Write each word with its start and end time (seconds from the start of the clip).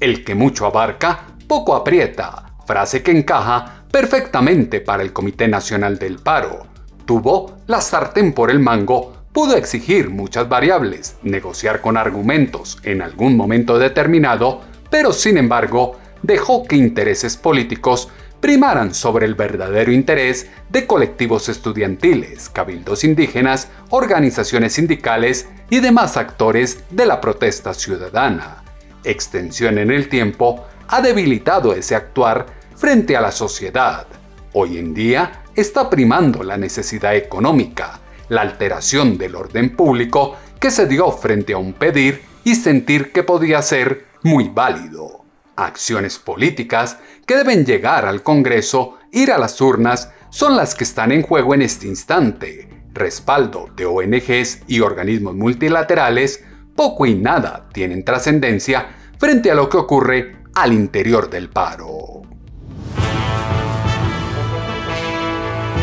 El 0.00 0.24
que 0.24 0.34
mucho 0.34 0.66
abarca, 0.66 1.26
poco 1.46 1.74
aprieta, 1.74 2.52
frase 2.66 3.02
que 3.02 3.12
encaja 3.12 3.75
perfectamente 3.96 4.82
para 4.82 5.02
el 5.02 5.14
Comité 5.14 5.48
Nacional 5.48 5.98
del 5.98 6.18
Paro. 6.18 6.66
Tuvo 7.06 7.60
la 7.66 7.80
sartén 7.80 8.34
por 8.34 8.50
el 8.50 8.58
mango, 8.58 9.22
pudo 9.32 9.56
exigir 9.56 10.10
muchas 10.10 10.50
variables, 10.50 11.16
negociar 11.22 11.80
con 11.80 11.96
argumentos 11.96 12.76
en 12.82 13.00
algún 13.00 13.38
momento 13.38 13.78
determinado, 13.78 14.60
pero 14.90 15.14
sin 15.14 15.38
embargo 15.38 15.96
dejó 16.20 16.64
que 16.64 16.76
intereses 16.76 17.38
políticos 17.38 18.10
primaran 18.38 18.92
sobre 18.92 19.24
el 19.24 19.34
verdadero 19.34 19.90
interés 19.90 20.50
de 20.68 20.86
colectivos 20.86 21.48
estudiantiles, 21.48 22.50
cabildos 22.50 23.02
indígenas, 23.02 23.68
organizaciones 23.88 24.74
sindicales 24.74 25.48
y 25.70 25.80
demás 25.80 26.18
actores 26.18 26.84
de 26.90 27.06
la 27.06 27.22
protesta 27.22 27.72
ciudadana. 27.72 28.62
Extensión 29.04 29.78
en 29.78 29.90
el 29.90 30.10
tiempo 30.10 30.66
ha 30.88 31.00
debilitado 31.00 31.72
ese 31.72 31.94
actuar 31.94 32.55
frente 32.76 33.16
a 33.16 33.20
la 33.20 33.32
sociedad. 33.32 34.06
Hoy 34.52 34.78
en 34.78 34.94
día 34.94 35.44
está 35.54 35.88
primando 35.88 36.42
la 36.42 36.56
necesidad 36.56 37.16
económica, 37.16 38.00
la 38.28 38.42
alteración 38.42 39.16
del 39.18 39.34
orden 39.34 39.74
público 39.74 40.36
que 40.60 40.70
se 40.70 40.86
dio 40.86 41.10
frente 41.10 41.54
a 41.54 41.58
un 41.58 41.72
pedir 41.72 42.22
y 42.44 42.54
sentir 42.54 43.12
que 43.12 43.22
podía 43.22 43.62
ser 43.62 44.06
muy 44.22 44.48
válido. 44.48 45.24
Acciones 45.56 46.18
políticas 46.18 46.98
que 47.26 47.36
deben 47.36 47.64
llegar 47.64 48.04
al 48.04 48.22
Congreso, 48.22 48.98
ir 49.10 49.32
a 49.32 49.38
las 49.38 49.60
urnas, 49.60 50.10
son 50.30 50.56
las 50.56 50.74
que 50.74 50.84
están 50.84 51.12
en 51.12 51.22
juego 51.22 51.54
en 51.54 51.62
este 51.62 51.86
instante. 51.86 52.68
Respaldo 52.92 53.70
de 53.74 53.86
ONGs 53.86 54.62
y 54.66 54.80
organismos 54.80 55.34
multilaterales 55.34 56.44
poco 56.74 57.06
y 57.06 57.14
nada 57.14 57.68
tienen 57.72 58.04
trascendencia 58.04 58.86
frente 59.18 59.50
a 59.50 59.54
lo 59.54 59.68
que 59.68 59.78
ocurre 59.78 60.36
al 60.54 60.72
interior 60.72 61.30
del 61.30 61.48
paro. 61.48 62.15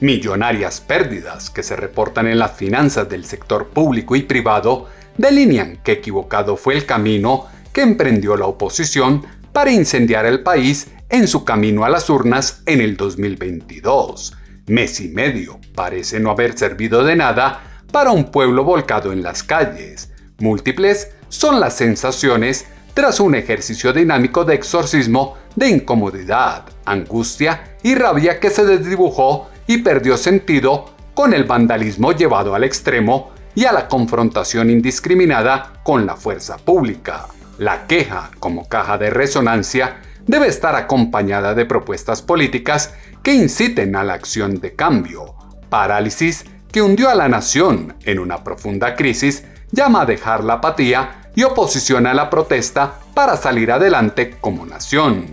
Millonarias 0.00 0.80
pérdidas 0.80 1.50
que 1.50 1.64
se 1.64 1.74
reportan 1.74 2.28
en 2.28 2.38
las 2.38 2.52
finanzas 2.52 3.08
del 3.08 3.24
sector 3.24 3.66
público 3.66 4.14
y 4.14 4.22
privado 4.22 4.86
delinean 5.16 5.78
que 5.82 5.92
equivocado 5.92 6.56
fue 6.56 6.74
el 6.74 6.86
camino 6.86 7.46
que 7.72 7.82
emprendió 7.82 8.36
la 8.36 8.46
oposición 8.46 9.26
para 9.52 9.72
incendiar 9.72 10.24
el 10.24 10.44
país 10.44 10.88
en 11.10 11.26
su 11.28 11.44
camino 11.44 11.84
a 11.84 11.88
las 11.88 12.10
urnas 12.10 12.62
en 12.66 12.80
el 12.80 12.96
2022. 12.96 14.36
Mes 14.66 15.00
y 15.00 15.08
medio 15.08 15.58
parece 15.74 16.20
no 16.20 16.30
haber 16.30 16.56
servido 16.58 17.02
de 17.02 17.16
nada 17.16 17.82
para 17.90 18.10
un 18.10 18.30
pueblo 18.30 18.64
volcado 18.64 19.12
en 19.12 19.22
las 19.22 19.42
calles. 19.42 20.12
Múltiples 20.38 21.08
son 21.28 21.60
las 21.60 21.76
sensaciones 21.76 22.66
tras 22.94 23.20
un 23.20 23.34
ejercicio 23.34 23.92
dinámico 23.92 24.44
de 24.44 24.54
exorcismo 24.54 25.36
de 25.56 25.68
incomodidad, 25.68 26.64
angustia 26.84 27.76
y 27.82 27.94
rabia 27.94 28.38
que 28.38 28.50
se 28.50 28.64
desdibujó 28.64 29.48
y 29.66 29.78
perdió 29.78 30.16
sentido 30.16 30.94
con 31.14 31.32
el 31.32 31.44
vandalismo 31.44 32.12
llevado 32.12 32.54
al 32.54 32.64
extremo 32.64 33.30
y 33.54 33.64
a 33.64 33.72
la 33.72 33.88
confrontación 33.88 34.70
indiscriminada 34.70 35.80
con 35.82 36.06
la 36.06 36.16
fuerza 36.16 36.58
pública. 36.58 37.26
La 37.58 37.86
queja 37.86 38.30
como 38.38 38.68
caja 38.68 38.98
de 38.98 39.10
resonancia 39.10 39.96
debe 40.28 40.46
estar 40.46 40.76
acompañada 40.76 41.54
de 41.54 41.66
propuestas 41.66 42.22
políticas 42.22 42.94
que 43.24 43.34
inciten 43.34 43.96
a 43.96 44.04
la 44.04 44.14
acción 44.14 44.60
de 44.60 44.76
cambio. 44.76 45.34
Parálisis 45.68 46.44
que 46.70 46.82
hundió 46.82 47.08
a 47.08 47.14
la 47.14 47.28
nación 47.28 47.96
en 48.04 48.18
una 48.20 48.44
profunda 48.44 48.94
crisis 48.94 49.44
llama 49.72 50.02
a 50.02 50.06
dejar 50.06 50.44
la 50.44 50.54
apatía 50.54 51.30
y 51.34 51.42
oposición 51.42 52.06
a 52.06 52.14
la 52.14 52.30
protesta 52.30 53.00
para 53.14 53.36
salir 53.36 53.72
adelante 53.72 54.36
como 54.40 54.66
nación. 54.66 55.26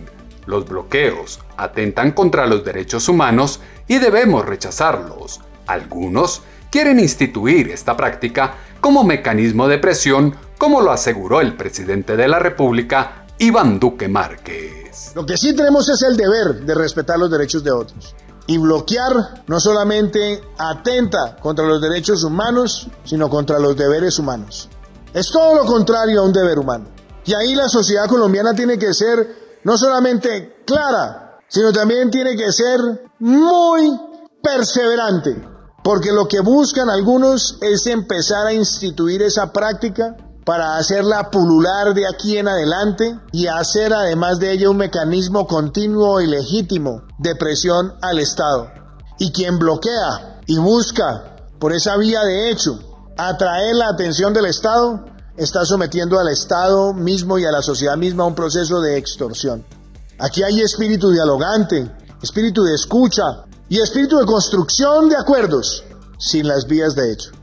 Los 0.46 0.66
bloqueos 0.68 1.40
atentan 1.56 2.12
contra 2.12 2.46
los 2.46 2.64
derechos 2.64 3.08
humanos 3.08 3.60
y 3.86 3.98
debemos 3.98 4.46
rechazarlos. 4.46 5.40
Algunos 5.66 6.42
quieren 6.70 7.00
instituir 7.00 7.70
esta 7.70 7.96
práctica 7.96 8.54
como 8.80 9.04
mecanismo 9.04 9.68
de 9.68 9.78
presión, 9.78 10.36
como 10.56 10.80
lo 10.80 10.90
aseguró 10.90 11.40
el 11.40 11.54
presidente 11.54 12.16
de 12.16 12.28
la 12.28 12.38
República, 12.38 13.25
Iván 13.38 13.78
Duque 13.78 14.08
Márquez. 14.08 15.12
Lo 15.14 15.26
que 15.26 15.36
sí 15.36 15.54
tenemos 15.54 15.86
es 15.90 16.00
el 16.02 16.16
deber 16.16 16.64
de 16.64 16.74
respetar 16.74 17.18
los 17.18 17.30
derechos 17.30 17.62
de 17.62 17.70
otros. 17.70 18.14
Y 18.46 18.56
bloquear 18.56 19.44
no 19.46 19.60
solamente 19.60 20.40
atenta 20.56 21.36
contra 21.36 21.66
los 21.66 21.80
derechos 21.80 22.24
humanos, 22.24 22.88
sino 23.04 23.28
contra 23.28 23.58
los 23.58 23.76
deberes 23.76 24.18
humanos. 24.18 24.70
Es 25.12 25.30
todo 25.30 25.54
lo 25.54 25.64
contrario 25.64 26.20
a 26.20 26.24
un 26.24 26.32
deber 26.32 26.58
humano. 26.58 26.86
Y 27.26 27.34
ahí 27.34 27.54
la 27.54 27.68
sociedad 27.68 28.06
colombiana 28.06 28.54
tiene 28.54 28.78
que 28.78 28.94
ser 28.94 29.60
no 29.64 29.76
solamente 29.76 30.62
clara, 30.64 31.38
sino 31.48 31.72
también 31.72 32.10
tiene 32.10 32.36
que 32.36 32.52
ser 32.52 33.10
muy 33.18 34.00
perseverante, 34.42 35.36
porque 35.82 36.12
lo 36.12 36.26
que 36.26 36.40
buscan 36.40 36.88
algunos 36.88 37.58
es 37.60 37.86
empezar 37.86 38.46
a 38.46 38.52
instituir 38.52 39.22
esa 39.22 39.52
práctica 39.52 40.16
para 40.46 40.76
hacerla 40.76 41.28
pulular 41.32 41.92
de 41.92 42.06
aquí 42.06 42.38
en 42.38 42.46
adelante 42.46 43.18
y 43.32 43.48
hacer 43.48 43.92
además 43.92 44.38
de 44.38 44.52
ello 44.52 44.70
un 44.70 44.76
mecanismo 44.76 45.48
continuo 45.48 46.20
y 46.20 46.28
legítimo 46.28 47.02
de 47.18 47.34
presión 47.34 47.94
al 48.00 48.20
Estado. 48.20 48.70
Y 49.18 49.32
quien 49.32 49.58
bloquea 49.58 50.40
y 50.46 50.58
busca 50.58 51.36
por 51.58 51.72
esa 51.72 51.96
vía 51.96 52.22
de 52.22 52.50
hecho 52.50 52.78
atraer 53.18 53.74
la 53.74 53.88
atención 53.88 54.32
del 54.32 54.46
Estado, 54.46 55.04
está 55.36 55.64
sometiendo 55.64 56.16
al 56.16 56.28
Estado 56.28 56.94
mismo 56.94 57.38
y 57.38 57.44
a 57.44 57.50
la 57.50 57.60
sociedad 57.60 57.96
misma 57.96 58.22
a 58.22 58.28
un 58.28 58.36
proceso 58.36 58.80
de 58.80 58.98
extorsión. 58.98 59.66
Aquí 60.20 60.44
hay 60.44 60.60
espíritu 60.60 61.10
dialogante, 61.10 61.90
espíritu 62.22 62.62
de 62.62 62.74
escucha 62.76 63.44
y 63.68 63.80
espíritu 63.80 64.16
de 64.18 64.26
construcción 64.26 65.08
de 65.08 65.16
acuerdos 65.16 65.82
sin 66.20 66.46
las 66.46 66.68
vías 66.68 66.94
de 66.94 67.12
hecho. 67.12 67.35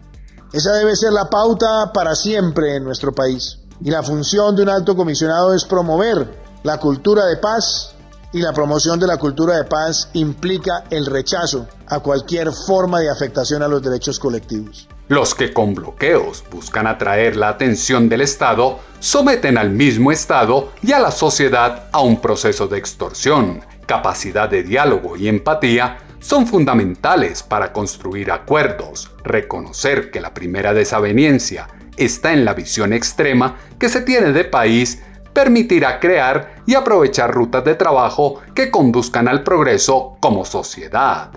Esa 0.53 0.71
debe 0.73 0.95
ser 0.95 1.11
la 1.11 1.31
pauta 1.31 1.91
para 1.91 2.13
siempre 2.13 2.75
en 2.75 2.83
nuestro 2.83 3.11
país. 3.11 3.57
Y 3.83 3.89
la 3.89 4.03
función 4.03 4.55
de 4.55 4.61
un 4.61 4.69
alto 4.69 4.95
comisionado 4.95 5.55
es 5.55 5.65
promover 5.65 6.43
la 6.61 6.79
cultura 6.79 7.25
de 7.25 7.37
paz 7.37 7.95
y 8.31 8.39
la 8.39 8.53
promoción 8.53 8.99
de 8.99 9.07
la 9.07 9.17
cultura 9.17 9.57
de 9.57 9.63
paz 9.63 10.09
implica 10.13 10.83
el 10.91 11.07
rechazo 11.07 11.67
a 11.87 12.01
cualquier 12.01 12.51
forma 12.51 12.99
de 12.99 13.09
afectación 13.09 13.63
a 13.63 13.67
los 13.67 13.81
derechos 13.81 14.19
colectivos. 14.19 14.87
Los 15.07 15.33
que 15.33 15.51
con 15.51 15.73
bloqueos 15.73 16.43
buscan 16.51 16.85
atraer 16.85 17.35
la 17.35 17.49
atención 17.49 18.07
del 18.07 18.21
Estado 18.21 18.77
someten 18.99 19.57
al 19.57 19.71
mismo 19.71 20.11
Estado 20.11 20.69
y 20.83 20.91
a 20.91 20.99
la 20.99 21.09
sociedad 21.09 21.85
a 21.91 22.01
un 22.01 22.21
proceso 22.21 22.67
de 22.67 22.77
extorsión. 22.77 23.61
Capacidad 23.87 24.47
de 24.49 24.61
diálogo 24.61 25.17
y 25.17 25.27
empatía 25.29 25.97
son 26.23 26.47
fundamentales 26.47 27.43
para 27.43 27.73
construir 27.73 28.31
acuerdos, 28.31 29.11
reconocer 29.25 30.09
que 30.09 30.21
la 30.21 30.33
primera 30.33 30.73
desaveniencia 30.73 31.67
está 31.97 32.31
en 32.31 32.45
la 32.45 32.53
visión 32.53 32.93
extrema 32.93 33.57
que 33.77 33.89
se 33.89 33.99
tiene 33.99 34.31
de 34.31 34.45
país, 34.45 35.03
permitirá 35.33 35.99
crear 35.99 36.63
y 36.65 36.75
aprovechar 36.75 37.33
rutas 37.33 37.65
de 37.65 37.75
trabajo 37.75 38.39
que 38.55 38.71
conduzcan 38.71 39.27
al 39.27 39.43
progreso 39.43 40.15
como 40.21 40.45
sociedad. 40.45 41.29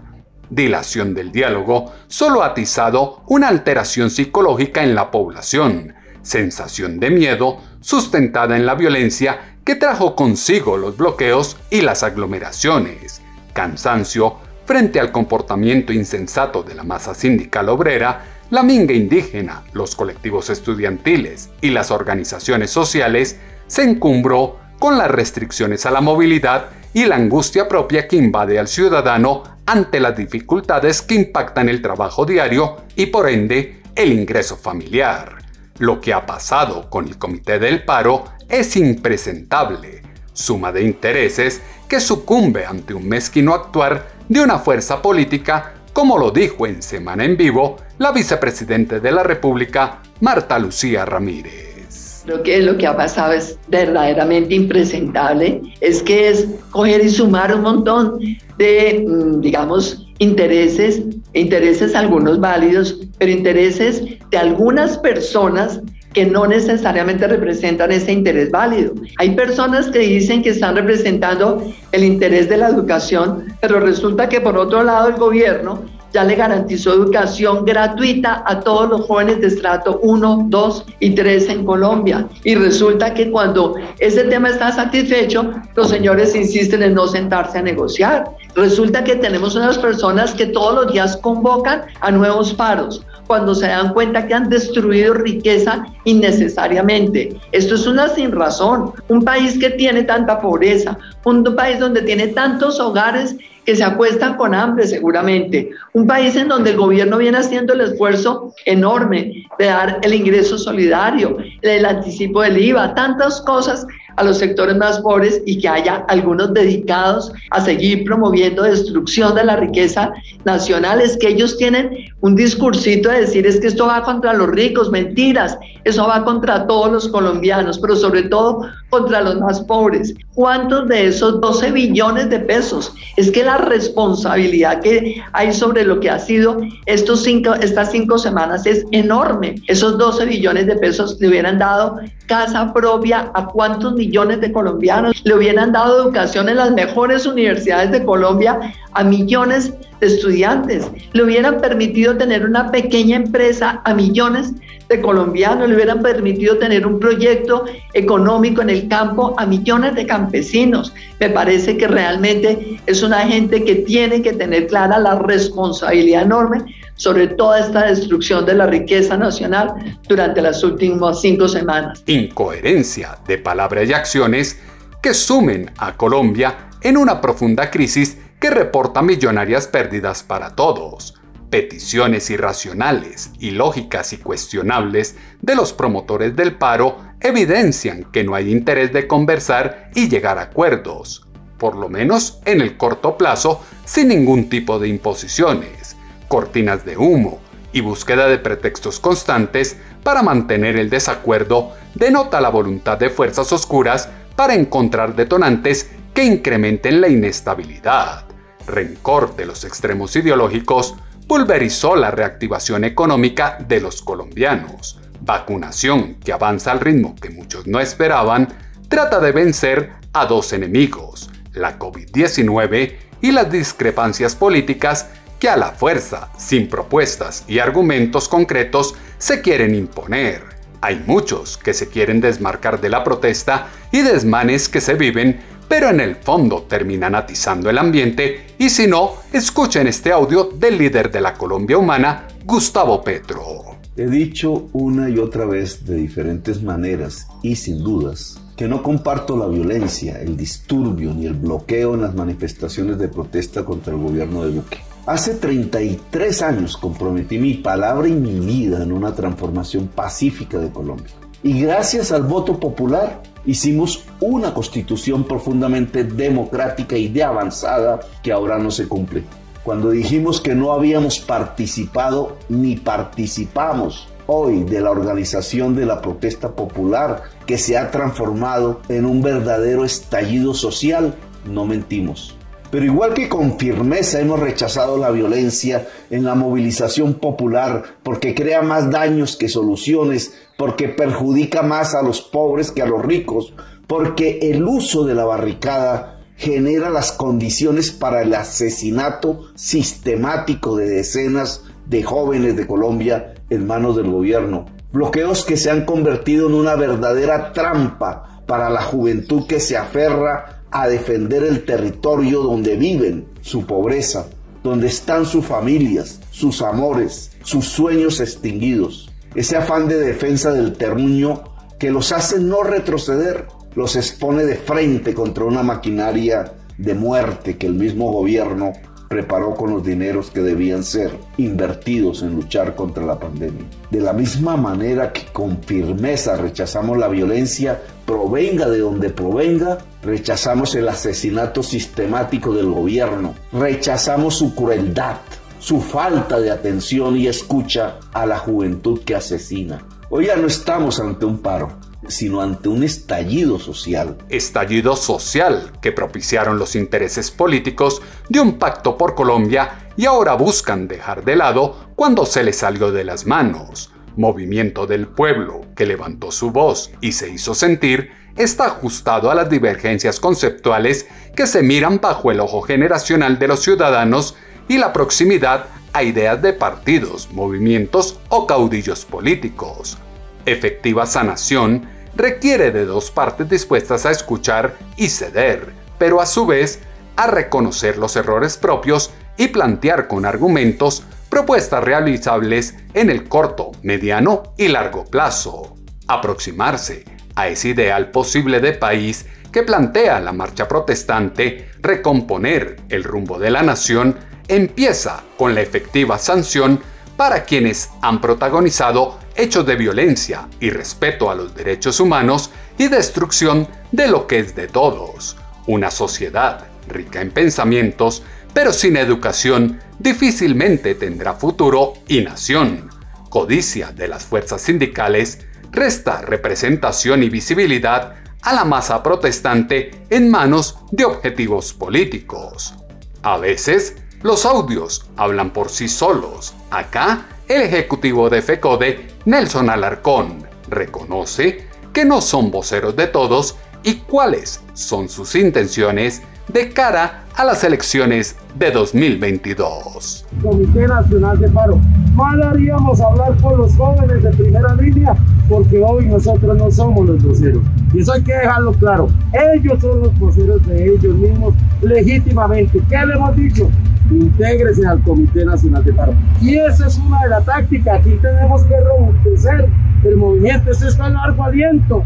Dilación 0.50 1.14
del 1.14 1.32
diálogo 1.32 1.92
solo 2.06 2.44
ha 2.44 2.46
atizado 2.46 3.24
una 3.26 3.48
alteración 3.48 4.08
psicológica 4.08 4.84
en 4.84 4.94
la 4.94 5.10
población, 5.10 5.96
sensación 6.22 7.00
de 7.00 7.10
miedo 7.10 7.58
sustentada 7.80 8.56
en 8.56 8.64
la 8.64 8.76
violencia 8.76 9.56
que 9.64 9.74
trajo 9.74 10.14
consigo 10.14 10.76
los 10.76 10.96
bloqueos 10.96 11.56
y 11.70 11.80
las 11.80 12.04
aglomeraciones, 12.04 13.20
cansancio 13.52 14.45
Frente 14.66 14.98
al 14.98 15.12
comportamiento 15.12 15.92
insensato 15.92 16.64
de 16.64 16.74
la 16.74 16.82
masa 16.82 17.14
sindical 17.14 17.68
obrera, 17.68 18.24
la 18.50 18.64
minga 18.64 18.92
indígena, 18.92 19.62
los 19.72 19.94
colectivos 19.94 20.50
estudiantiles 20.50 21.50
y 21.60 21.70
las 21.70 21.92
organizaciones 21.92 22.72
sociales 22.72 23.38
se 23.68 23.84
encumbró 23.84 24.58
con 24.80 24.98
las 24.98 25.08
restricciones 25.08 25.86
a 25.86 25.92
la 25.92 26.00
movilidad 26.00 26.70
y 26.92 27.04
la 27.04 27.14
angustia 27.14 27.68
propia 27.68 28.08
que 28.08 28.16
invade 28.16 28.58
al 28.58 28.66
ciudadano 28.66 29.44
ante 29.66 30.00
las 30.00 30.16
dificultades 30.16 31.00
que 31.00 31.14
impactan 31.14 31.68
el 31.68 31.80
trabajo 31.80 32.26
diario 32.26 32.76
y 32.96 33.06
por 33.06 33.28
ende 33.28 33.82
el 33.94 34.12
ingreso 34.12 34.56
familiar. 34.56 35.36
Lo 35.78 36.00
que 36.00 36.12
ha 36.12 36.26
pasado 36.26 36.90
con 36.90 37.06
el 37.06 37.18
Comité 37.18 37.60
del 37.60 37.84
Paro 37.84 38.24
es 38.48 38.76
impresentable, 38.76 40.02
suma 40.32 40.72
de 40.72 40.82
intereses 40.82 41.62
que 41.88 42.00
sucumbe 42.00 42.64
ante 42.66 42.94
un 42.94 43.08
mezquino 43.08 43.54
actuar 43.54 44.08
de 44.28 44.40
una 44.40 44.58
fuerza 44.58 45.00
política, 45.00 45.74
como 45.92 46.18
lo 46.18 46.30
dijo 46.30 46.66
en 46.66 46.82
Semana 46.82 47.24
en 47.24 47.36
Vivo 47.36 47.76
la 47.98 48.12
vicepresidente 48.12 49.00
de 49.00 49.12
la 49.12 49.22
República, 49.22 50.00
Marta 50.20 50.58
Lucía 50.58 51.04
Ramírez. 51.04 52.22
Creo 52.24 52.42
que 52.42 52.58
lo 52.60 52.76
que 52.76 52.86
ha 52.88 52.96
pasado 52.96 53.32
es 53.34 53.56
verdaderamente 53.68 54.54
impresentable, 54.54 55.62
es 55.80 56.02
que 56.02 56.28
es 56.28 56.46
coger 56.70 57.04
y 57.04 57.08
sumar 57.08 57.54
un 57.54 57.62
montón 57.62 58.18
de, 58.58 59.04
mm, 59.06 59.40
digamos, 59.40 60.06
intereses, 60.18 61.02
intereses 61.34 61.94
algunos 61.94 62.40
válidos, 62.40 62.98
pero 63.18 63.30
intereses 63.30 64.02
de 64.30 64.38
algunas 64.38 64.98
personas 64.98 65.80
que 66.16 66.24
no 66.24 66.46
necesariamente 66.46 67.28
representan 67.28 67.92
ese 67.92 68.10
interés 68.10 68.50
válido. 68.50 68.94
Hay 69.18 69.32
personas 69.32 69.88
que 69.90 69.98
dicen 69.98 70.42
que 70.42 70.48
están 70.48 70.74
representando 70.74 71.62
el 71.92 72.04
interés 72.04 72.48
de 72.48 72.56
la 72.56 72.70
educación, 72.70 73.54
pero 73.60 73.80
resulta 73.80 74.26
que 74.26 74.40
por 74.40 74.56
otro 74.56 74.82
lado 74.82 75.08
el 75.08 75.16
gobierno 75.16 75.82
ya 76.14 76.24
le 76.24 76.34
garantizó 76.34 76.94
educación 76.94 77.66
gratuita 77.66 78.42
a 78.46 78.60
todos 78.60 78.88
los 78.88 79.02
jóvenes 79.02 79.42
de 79.42 79.48
estrato 79.48 79.98
1, 80.02 80.46
2 80.48 80.84
y 81.00 81.10
3 81.10 81.50
en 81.50 81.66
Colombia. 81.66 82.26
Y 82.44 82.54
resulta 82.54 83.12
que 83.12 83.30
cuando 83.30 83.74
ese 83.98 84.24
tema 84.24 84.48
está 84.48 84.72
satisfecho, 84.72 85.50
los 85.74 85.90
señores 85.90 86.34
insisten 86.34 86.82
en 86.82 86.94
no 86.94 87.08
sentarse 87.08 87.58
a 87.58 87.62
negociar. 87.62 88.24
Resulta 88.54 89.04
que 89.04 89.16
tenemos 89.16 89.54
unas 89.54 89.76
personas 89.76 90.32
que 90.32 90.46
todos 90.46 90.74
los 90.76 90.92
días 90.94 91.18
convocan 91.18 91.82
a 92.00 92.10
nuevos 92.10 92.54
paros 92.54 93.04
cuando 93.26 93.54
se 93.54 93.66
dan 93.66 93.92
cuenta 93.92 94.26
que 94.26 94.34
han 94.34 94.48
destruido 94.48 95.14
riqueza 95.14 95.86
innecesariamente. 96.04 97.36
Esto 97.52 97.74
es 97.74 97.86
una 97.86 98.08
sin 98.08 98.32
razón. 98.32 98.92
Un 99.08 99.22
país 99.22 99.58
que 99.58 99.70
tiene 99.70 100.04
tanta 100.04 100.40
pobreza, 100.40 100.98
un 101.24 101.44
país 101.56 101.78
donde 101.78 102.02
tiene 102.02 102.28
tantos 102.28 102.80
hogares 102.80 103.36
que 103.66 103.74
se 103.74 103.82
acuestan 103.84 104.36
con 104.36 104.54
hambre 104.54 104.86
seguramente. 104.86 105.70
Un 105.92 106.06
país 106.06 106.36
en 106.36 106.48
donde 106.48 106.70
el 106.70 106.76
gobierno 106.76 107.18
viene 107.18 107.38
haciendo 107.38 107.74
el 107.74 107.80
esfuerzo 107.80 108.54
enorme 108.64 109.44
de 109.58 109.66
dar 109.66 109.98
el 110.02 110.14
ingreso 110.14 110.56
solidario, 110.56 111.36
el 111.62 111.84
anticipo 111.84 112.42
del 112.42 112.58
IVA, 112.58 112.94
tantas 112.94 113.40
cosas 113.40 113.84
a 114.16 114.24
los 114.24 114.38
sectores 114.38 114.76
más 114.76 115.00
pobres 115.00 115.42
y 115.46 115.58
que 115.58 115.68
haya 115.68 116.04
algunos 116.08 116.52
dedicados 116.54 117.32
a 117.50 117.60
seguir 117.60 118.04
promoviendo 118.04 118.62
destrucción 118.62 119.34
de 119.34 119.44
la 119.44 119.56
riqueza 119.56 120.12
nacional. 120.44 121.00
Es 121.00 121.16
que 121.16 121.28
ellos 121.28 121.56
tienen 121.56 121.90
un 122.20 122.34
discursito 122.34 123.10
de 123.10 123.20
decir 123.20 123.46
es 123.46 123.60
que 123.60 123.68
esto 123.68 123.86
va 123.86 124.02
contra 124.02 124.32
los 124.32 124.48
ricos, 124.48 124.90
mentiras, 124.90 125.58
eso 125.84 126.06
va 126.06 126.24
contra 126.24 126.66
todos 126.66 126.90
los 126.90 127.08
colombianos, 127.08 127.78
pero 127.78 127.94
sobre 127.94 128.24
todo 128.24 128.68
contra 128.90 129.20
los 129.20 129.38
más 129.40 129.60
pobres. 129.60 130.14
¿Cuántos 130.34 130.88
de 130.88 131.06
esos 131.06 131.40
12 131.40 131.70
billones 131.70 132.30
de 132.30 132.40
pesos? 132.40 132.92
Es 133.16 133.30
que 133.30 133.44
la 133.44 133.58
responsabilidad 133.58 134.80
que 134.80 135.22
hay 135.32 135.52
sobre 135.52 135.84
lo 135.84 136.00
que 136.00 136.10
ha 136.10 136.18
sido 136.18 136.58
estos 136.86 137.22
cinco, 137.22 137.54
estas 137.54 137.92
cinco 137.92 138.18
semanas 138.18 138.66
es 138.66 138.84
enorme. 138.90 139.54
Esos 139.68 139.96
12 139.98 140.26
billones 140.26 140.66
de 140.66 140.76
pesos 140.76 141.16
le 141.20 141.28
hubieran 141.28 141.58
dado 141.58 142.00
casa 142.26 142.72
propia 142.72 143.30
a 143.34 143.46
cuántos 143.46 143.94
millones 143.94 144.40
de 144.40 144.52
colombianos, 144.52 145.22
le 145.24 145.34
hubieran 145.34 145.72
dado 145.72 146.02
educación 146.02 146.48
en 146.48 146.56
las 146.56 146.72
mejores 146.72 147.26
universidades 147.26 147.90
de 147.92 148.04
Colombia 148.04 148.74
a 148.92 149.04
millones 149.04 149.72
de 150.00 150.06
estudiantes, 150.06 150.90
le 151.12 151.22
hubieran 151.22 151.60
permitido 151.60 152.16
tener 152.16 152.44
una 152.44 152.70
pequeña 152.70 153.16
empresa 153.16 153.80
a 153.84 153.94
millones 153.94 154.52
de 154.88 155.00
colombianos, 155.00 155.68
le 155.68 155.74
hubieran 155.74 156.02
permitido 156.02 156.58
tener 156.58 156.86
un 156.86 157.00
proyecto 157.00 157.64
económico 157.94 158.62
en 158.62 158.70
el 158.70 158.88
campo 158.88 159.34
a 159.38 159.46
millones 159.46 159.94
de 159.94 160.06
campesinos. 160.06 160.92
Me 161.18 161.30
parece 161.30 161.76
que 161.76 161.88
realmente 161.88 162.80
es 162.86 163.02
una 163.02 163.20
gente 163.20 163.64
que 163.64 163.76
tiene 163.76 164.22
que 164.22 164.32
tener 164.32 164.66
clara 164.66 164.98
la 164.98 165.18
responsabilidad 165.18 166.22
enorme 166.22 166.64
sobre 166.96 167.28
toda 167.28 167.60
esta 167.60 167.86
destrucción 167.86 168.44
de 168.44 168.54
la 168.54 168.66
riqueza 168.66 169.16
nacional 169.16 169.74
durante 170.08 170.42
las 170.42 170.62
últimas 170.64 171.20
cinco 171.20 171.46
semanas. 171.48 172.02
Incoherencia 172.06 173.18
de 173.26 173.38
palabras 173.38 173.88
y 173.88 173.92
acciones 173.92 174.58
que 175.02 175.14
sumen 175.14 175.70
a 175.78 175.96
Colombia 175.96 176.68
en 176.80 176.96
una 176.96 177.20
profunda 177.20 177.70
crisis 177.70 178.18
que 178.40 178.50
reporta 178.50 179.02
millonarias 179.02 179.66
pérdidas 179.66 180.22
para 180.22 180.54
todos. 180.54 181.14
Peticiones 181.50 182.28
irracionales, 182.30 183.30
ilógicas 183.38 184.12
y 184.12 184.18
cuestionables 184.18 185.16
de 185.40 185.54
los 185.54 185.72
promotores 185.72 186.34
del 186.34 186.56
paro 186.56 186.98
evidencian 187.20 188.04
que 188.12 188.24
no 188.24 188.34
hay 188.34 188.50
interés 188.50 188.92
de 188.92 189.06
conversar 189.06 189.90
y 189.94 190.08
llegar 190.08 190.38
a 190.38 190.42
acuerdos, 190.42 191.26
por 191.58 191.76
lo 191.76 191.88
menos 191.88 192.40
en 192.44 192.60
el 192.60 192.76
corto 192.76 193.16
plazo, 193.16 193.62
sin 193.84 194.08
ningún 194.08 194.48
tipo 194.48 194.78
de 194.78 194.88
imposiciones, 194.88 195.95
cortinas 196.28 196.84
de 196.84 196.96
humo 196.96 197.40
y 197.72 197.80
búsqueda 197.80 198.26
de 198.28 198.38
pretextos 198.38 199.00
constantes 199.00 199.76
para 200.02 200.22
mantener 200.22 200.76
el 200.76 200.88
desacuerdo 200.88 201.72
denota 201.94 202.40
la 202.40 202.48
voluntad 202.48 202.98
de 202.98 203.10
fuerzas 203.10 203.52
oscuras 203.52 204.08
para 204.34 204.54
encontrar 204.54 205.16
detonantes 205.16 205.90
que 206.14 206.24
incrementen 206.24 207.00
la 207.00 207.08
inestabilidad. 207.08 208.24
Rencor 208.66 209.36
de 209.36 209.46
los 209.46 209.64
extremos 209.64 210.14
ideológicos 210.16 210.94
pulverizó 211.26 211.96
la 211.96 212.10
reactivación 212.10 212.84
económica 212.84 213.58
de 213.66 213.80
los 213.80 214.00
colombianos, 214.02 214.98
vacunación 215.20 216.14
que 216.14 216.32
avanza 216.32 216.72
al 216.72 216.80
ritmo 216.80 217.14
que 217.20 217.30
muchos 217.30 217.66
no 217.66 217.80
esperaban, 217.80 218.48
trata 218.88 219.20
de 219.20 219.32
vencer 219.32 219.92
a 220.12 220.26
dos 220.26 220.52
enemigos, 220.52 221.30
la 221.52 221.78
COVID-19 221.78 222.94
y 223.20 223.32
las 223.32 223.50
discrepancias 223.50 224.36
políticas 224.36 225.08
a 225.48 225.56
la 225.56 225.72
fuerza, 225.72 226.30
sin 226.36 226.68
propuestas 226.68 227.44
y 227.46 227.58
argumentos 227.58 228.28
concretos, 228.28 228.94
se 229.18 229.40
quieren 229.40 229.74
imponer. 229.74 230.42
Hay 230.80 231.02
muchos 231.06 231.56
que 231.56 231.74
se 231.74 231.88
quieren 231.88 232.20
desmarcar 232.20 232.80
de 232.80 232.88
la 232.88 233.04
protesta 233.04 233.68
y 233.92 234.02
desmanes 234.02 234.68
que 234.68 234.80
se 234.80 234.94
viven, 234.94 235.40
pero 235.68 235.88
en 235.88 236.00
el 236.00 236.16
fondo 236.16 236.62
terminan 236.62 237.14
atizando 237.14 237.70
el 237.70 237.78
ambiente 237.78 238.46
y 238.58 238.70
si 238.70 238.86
no, 238.86 239.14
escuchen 239.32 239.86
este 239.86 240.12
audio 240.12 240.44
del 240.44 240.78
líder 240.78 241.10
de 241.10 241.20
la 241.20 241.34
Colombia 241.34 241.78
Humana, 241.78 242.28
Gustavo 242.44 243.02
Petro. 243.02 243.76
He 243.96 244.06
dicho 244.06 244.68
una 244.72 245.08
y 245.08 245.18
otra 245.18 245.46
vez 245.46 245.84
de 245.84 245.96
diferentes 245.96 246.62
maneras 246.62 247.26
y 247.42 247.56
sin 247.56 247.82
dudas 247.82 248.38
que 248.56 248.68
no 248.68 248.82
comparto 248.82 249.36
la 249.36 249.46
violencia, 249.46 250.20
el 250.20 250.36
disturbio 250.36 251.12
ni 251.12 251.26
el 251.26 251.34
bloqueo 251.34 251.94
en 251.94 252.00
las 252.00 252.14
manifestaciones 252.14 252.98
de 252.98 253.08
protesta 253.08 253.64
contra 253.64 253.92
el 253.92 254.00
gobierno 254.00 254.44
de 254.44 254.52
Duque. 254.52 254.78
Hace 255.06 255.34
33 255.34 256.42
años 256.42 256.76
comprometí 256.76 257.38
mi 257.38 257.54
palabra 257.54 258.08
y 258.08 258.12
mi 258.12 258.40
vida 258.40 258.82
en 258.82 258.90
una 258.90 259.14
transformación 259.14 259.86
pacífica 259.86 260.58
de 260.58 260.72
Colombia. 260.72 261.14
Y 261.44 261.60
gracias 261.60 262.10
al 262.10 262.24
voto 262.24 262.58
popular 262.58 263.22
hicimos 263.44 264.02
una 264.20 264.52
constitución 264.52 265.22
profundamente 265.22 266.02
democrática 266.02 266.96
y 266.96 267.06
de 267.06 267.22
avanzada 267.22 268.00
que 268.20 268.32
ahora 268.32 268.58
no 268.58 268.72
se 268.72 268.88
cumple. 268.88 269.22
Cuando 269.62 269.90
dijimos 269.90 270.40
que 270.40 270.56
no 270.56 270.72
habíamos 270.72 271.20
participado 271.20 272.36
ni 272.48 272.74
participamos 272.74 274.08
hoy 274.26 274.64
de 274.64 274.80
la 274.80 274.90
organización 274.90 275.76
de 275.76 275.86
la 275.86 276.02
protesta 276.02 276.56
popular 276.56 277.22
que 277.46 277.58
se 277.58 277.78
ha 277.78 277.92
transformado 277.92 278.80
en 278.88 279.06
un 279.06 279.22
verdadero 279.22 279.84
estallido 279.84 280.52
social, 280.52 281.14
no 281.44 281.64
mentimos. 281.64 282.36
Pero 282.70 282.84
igual 282.84 283.14
que 283.14 283.28
con 283.28 283.58
firmeza 283.58 284.20
hemos 284.20 284.40
rechazado 284.40 284.98
la 284.98 285.10
violencia 285.10 285.86
en 286.10 286.24
la 286.24 286.34
movilización 286.34 287.14
popular 287.14 287.84
porque 288.02 288.34
crea 288.34 288.62
más 288.62 288.90
daños 288.90 289.36
que 289.36 289.48
soluciones, 289.48 290.34
porque 290.56 290.88
perjudica 290.88 291.62
más 291.62 291.94
a 291.94 292.02
los 292.02 292.20
pobres 292.20 292.72
que 292.72 292.82
a 292.82 292.86
los 292.86 293.02
ricos, 293.02 293.54
porque 293.86 294.38
el 294.42 294.64
uso 294.64 295.04
de 295.04 295.14
la 295.14 295.24
barricada 295.24 296.20
genera 296.36 296.90
las 296.90 297.12
condiciones 297.12 297.90
para 297.92 298.22
el 298.22 298.34
asesinato 298.34 299.44
sistemático 299.54 300.76
de 300.76 300.88
decenas 300.88 301.62
de 301.86 302.02
jóvenes 302.02 302.56
de 302.56 302.66
Colombia 302.66 303.34
en 303.48 303.66
manos 303.66 303.96
del 303.96 304.10
gobierno. 304.10 304.66
Bloqueos 304.92 305.44
que 305.44 305.56
se 305.56 305.70
han 305.70 305.84
convertido 305.84 306.48
en 306.48 306.54
una 306.54 306.74
verdadera 306.74 307.52
trampa 307.52 308.42
para 308.46 308.70
la 308.70 308.82
juventud 308.82 309.46
que 309.46 309.60
se 309.60 309.76
aferra 309.76 310.55
a 310.70 310.88
defender 310.88 311.42
el 311.44 311.64
territorio 311.64 312.42
donde 312.42 312.76
viven, 312.76 313.26
su 313.40 313.66
pobreza, 313.66 314.26
donde 314.62 314.88
están 314.88 315.26
sus 315.26 315.44
familias, 315.44 316.20
sus 316.30 316.62
amores, 316.62 317.30
sus 317.42 317.66
sueños 317.66 318.20
extinguidos. 318.20 319.10
Ese 319.34 319.56
afán 319.56 319.88
de 319.88 319.98
defensa 319.98 320.52
del 320.52 320.72
terruño 320.72 321.44
que 321.78 321.90
los 321.90 322.12
hace 322.12 322.40
no 322.40 322.62
retroceder, 322.62 323.46
los 323.74 323.96
expone 323.96 324.44
de 324.44 324.56
frente 324.56 325.14
contra 325.14 325.44
una 325.44 325.62
maquinaria 325.62 326.52
de 326.78 326.94
muerte 326.94 327.56
que 327.56 327.66
el 327.66 327.74
mismo 327.74 328.10
gobierno 328.10 328.72
preparó 329.08 329.54
con 329.54 329.70
los 329.70 329.84
dineros 329.84 330.30
que 330.30 330.40
debían 330.40 330.82
ser 330.84 331.16
invertidos 331.36 332.22
en 332.22 332.34
luchar 332.34 332.74
contra 332.74 333.04
la 333.04 333.18
pandemia. 333.18 333.64
De 333.90 334.00
la 334.00 334.12
misma 334.12 334.56
manera 334.56 335.12
que 335.12 335.26
con 335.32 335.62
firmeza 335.62 336.36
rechazamos 336.36 336.98
la 336.98 337.08
violencia, 337.08 337.80
provenga 338.04 338.68
de 338.68 338.78
donde 338.78 339.10
provenga, 339.10 339.78
rechazamos 340.02 340.74
el 340.74 340.88
asesinato 340.88 341.62
sistemático 341.62 342.52
del 342.54 342.70
gobierno, 342.70 343.34
rechazamos 343.52 344.36
su 344.36 344.54
crueldad, 344.54 345.16
su 345.58 345.80
falta 345.80 346.38
de 346.38 346.50
atención 346.50 347.16
y 347.16 347.26
escucha 347.26 347.98
a 348.12 348.26
la 348.26 348.38
juventud 348.38 349.00
que 349.04 349.14
asesina. 349.14 349.82
Hoy 350.08 350.26
ya 350.26 350.36
no 350.36 350.46
estamos 350.46 351.00
ante 351.00 351.26
un 351.26 351.38
paro, 351.38 351.70
sino 352.08 352.40
ante 352.40 352.68
un 352.68 352.82
estallido 352.82 353.58
social. 353.58 354.16
Estallido 354.28 354.96
social 354.96 355.72
que 355.80 355.92
propiciaron 355.92 356.58
los 356.58 356.76
intereses 356.76 357.30
políticos 357.30 358.02
de 358.28 358.40
un 358.40 358.58
pacto 358.58 358.96
por 358.96 359.14
Colombia 359.14 359.90
y 359.96 360.06
ahora 360.06 360.34
buscan 360.34 360.88
dejar 360.88 361.24
de 361.24 361.36
lado 361.36 361.90
cuando 361.94 362.26
se 362.26 362.44
les 362.44 362.56
salió 362.56 362.92
de 362.92 363.04
las 363.04 363.26
manos. 363.26 363.92
Movimiento 364.16 364.86
del 364.86 365.08
pueblo 365.08 365.62
que 365.74 365.86
levantó 365.86 366.30
su 366.30 366.50
voz 366.50 366.90
y 367.00 367.12
se 367.12 367.28
hizo 367.30 367.54
sentir 367.54 368.10
está 368.36 368.66
ajustado 368.66 369.30
a 369.30 369.34
las 369.34 369.48
divergencias 369.48 370.20
conceptuales 370.20 371.06
que 371.34 371.46
se 371.46 371.62
miran 371.62 372.00
bajo 372.00 372.30
el 372.30 372.40
ojo 372.40 372.62
generacional 372.62 373.38
de 373.38 373.48
los 373.48 373.60
ciudadanos 373.60 374.36
y 374.68 374.78
la 374.78 374.92
proximidad 374.92 375.66
a 375.92 376.02
ideas 376.02 376.42
de 376.42 376.52
partidos, 376.52 377.30
movimientos 377.32 378.18
o 378.28 378.46
caudillos 378.46 379.06
políticos 379.06 379.98
efectiva 380.46 381.04
sanación 381.04 381.88
requiere 382.14 382.70
de 382.70 382.86
dos 382.86 383.10
partes 383.10 383.48
dispuestas 383.48 384.06
a 384.06 384.10
escuchar 384.10 384.74
y 384.96 385.08
ceder, 385.08 385.72
pero 385.98 386.20
a 386.20 386.26
su 386.26 386.46
vez 386.46 386.80
a 387.16 387.26
reconocer 387.26 387.98
los 387.98 388.16
errores 388.16 388.56
propios 388.56 389.10
y 389.36 389.48
plantear 389.48 390.08
con 390.08 390.24
argumentos 390.24 391.04
propuestas 391.28 391.84
realizables 391.84 392.76
en 392.94 393.10
el 393.10 393.28
corto, 393.28 393.72
mediano 393.82 394.54
y 394.56 394.68
largo 394.68 395.04
plazo. 395.04 395.76
Aproximarse 396.08 397.04
a 397.34 397.48
ese 397.48 397.68
ideal 397.68 398.10
posible 398.10 398.60
de 398.60 398.72
país 398.72 399.26
que 399.52 399.62
plantea 399.62 400.20
la 400.20 400.32
marcha 400.32 400.68
protestante, 400.68 401.70
recomponer 401.80 402.76
el 402.88 403.04
rumbo 403.04 403.38
de 403.38 403.50
la 403.50 403.62
nación, 403.62 404.16
empieza 404.48 405.22
con 405.36 405.54
la 405.54 405.60
efectiva 405.60 406.18
sanción 406.18 406.80
para 407.16 407.44
quienes 407.44 407.90
han 408.02 408.20
protagonizado 408.20 409.18
hechos 409.36 409.66
de 409.66 409.76
violencia 409.76 410.48
y 410.60 410.70
respeto 410.70 411.30
a 411.30 411.34
los 411.34 411.54
derechos 411.54 412.00
humanos 412.00 412.50
y 412.78 412.88
destrucción 412.88 413.68
de 413.92 414.08
lo 414.08 414.26
que 414.26 414.38
es 414.38 414.54
de 414.54 414.68
todos. 414.68 415.36
Una 415.66 415.90
sociedad 415.90 416.66
rica 416.88 417.20
en 417.20 417.30
pensamientos, 417.30 418.22
pero 418.52 418.72
sin 418.72 418.96
educación, 418.96 419.80
difícilmente 419.98 420.94
tendrá 420.94 421.34
futuro 421.34 421.94
y 422.08 422.20
nación. 422.20 422.90
Codicia 423.28 423.92
de 423.92 424.08
las 424.08 424.24
fuerzas 424.24 424.62
sindicales 424.62 425.40
resta 425.72 426.22
representación 426.22 427.22
y 427.22 427.28
visibilidad 427.28 428.14
a 428.42 428.54
la 428.54 428.64
masa 428.64 429.02
protestante 429.02 429.90
en 430.08 430.30
manos 430.30 430.78
de 430.92 431.04
objetivos 431.04 431.72
políticos. 431.72 432.74
A 433.22 433.38
veces, 433.38 433.96
los 434.22 434.46
audios 434.46 435.10
hablan 435.16 435.52
por 435.52 435.68
sí 435.68 435.88
solos. 435.88 436.54
Acá, 436.70 437.26
el 437.48 437.62
ejecutivo 437.62 438.28
de 438.28 438.42
FECODE, 438.42 439.06
Nelson 439.24 439.70
Alarcón, 439.70 440.44
reconoce 440.68 441.66
que 441.92 442.04
no 442.04 442.20
son 442.20 442.50
voceros 442.50 442.96
de 442.96 443.06
todos 443.06 443.56
y 443.82 443.96
cuáles 443.96 444.60
son 444.74 445.08
sus 445.08 445.34
intenciones 445.36 446.22
de 446.48 446.70
cara 446.70 447.24
a 447.34 447.44
las 447.44 447.62
elecciones 447.64 448.36
de 448.54 448.70
2022. 448.70 450.26
Comité 450.42 450.86
Nacional 450.86 451.38
de 451.38 451.48
Paro. 451.48 451.78
Mal 452.14 452.42
haríamos 452.42 453.00
hablar 453.00 453.36
con 453.40 453.58
los 453.58 453.76
jóvenes 453.76 454.22
de 454.22 454.30
primera 454.30 454.74
línea 454.74 455.14
porque 455.48 455.78
hoy 455.78 456.06
nosotros 456.06 456.56
no 456.56 456.70
somos 456.70 457.06
los 457.06 457.22
voceros. 457.22 457.62
Y 457.92 458.00
eso 458.00 458.12
hay 458.12 458.22
que 458.22 458.32
dejarlo 458.32 458.72
claro. 458.72 459.08
Ellos 459.54 459.80
son 459.80 460.00
los 460.00 460.18
voceros 460.18 460.66
de 460.66 460.86
ellos 460.86 461.14
mismos 461.14 461.54
legítimamente. 461.82 462.80
¿Qué 462.88 463.06
le 463.06 463.14
hemos 463.14 463.36
dicho? 463.36 463.70
Intégrese 464.10 464.86
al 464.86 465.02
Comité 465.02 465.44
Nacional 465.44 465.84
de 465.84 465.92
Paro. 465.92 466.14
Y 466.40 466.56
esa 466.56 466.86
es 466.86 466.98
una 466.98 467.22
de 467.22 467.28
las 467.30 467.44
tácticas. 467.44 468.00
Aquí 468.00 468.18
tenemos 468.20 468.62
que 468.64 468.80
robustecer 468.80 469.68
el 470.04 470.16
movimiento. 470.16 470.70
Este 470.70 470.88
está 470.88 471.08
en 471.08 471.14
largo 471.14 471.44
aliento. 471.44 472.04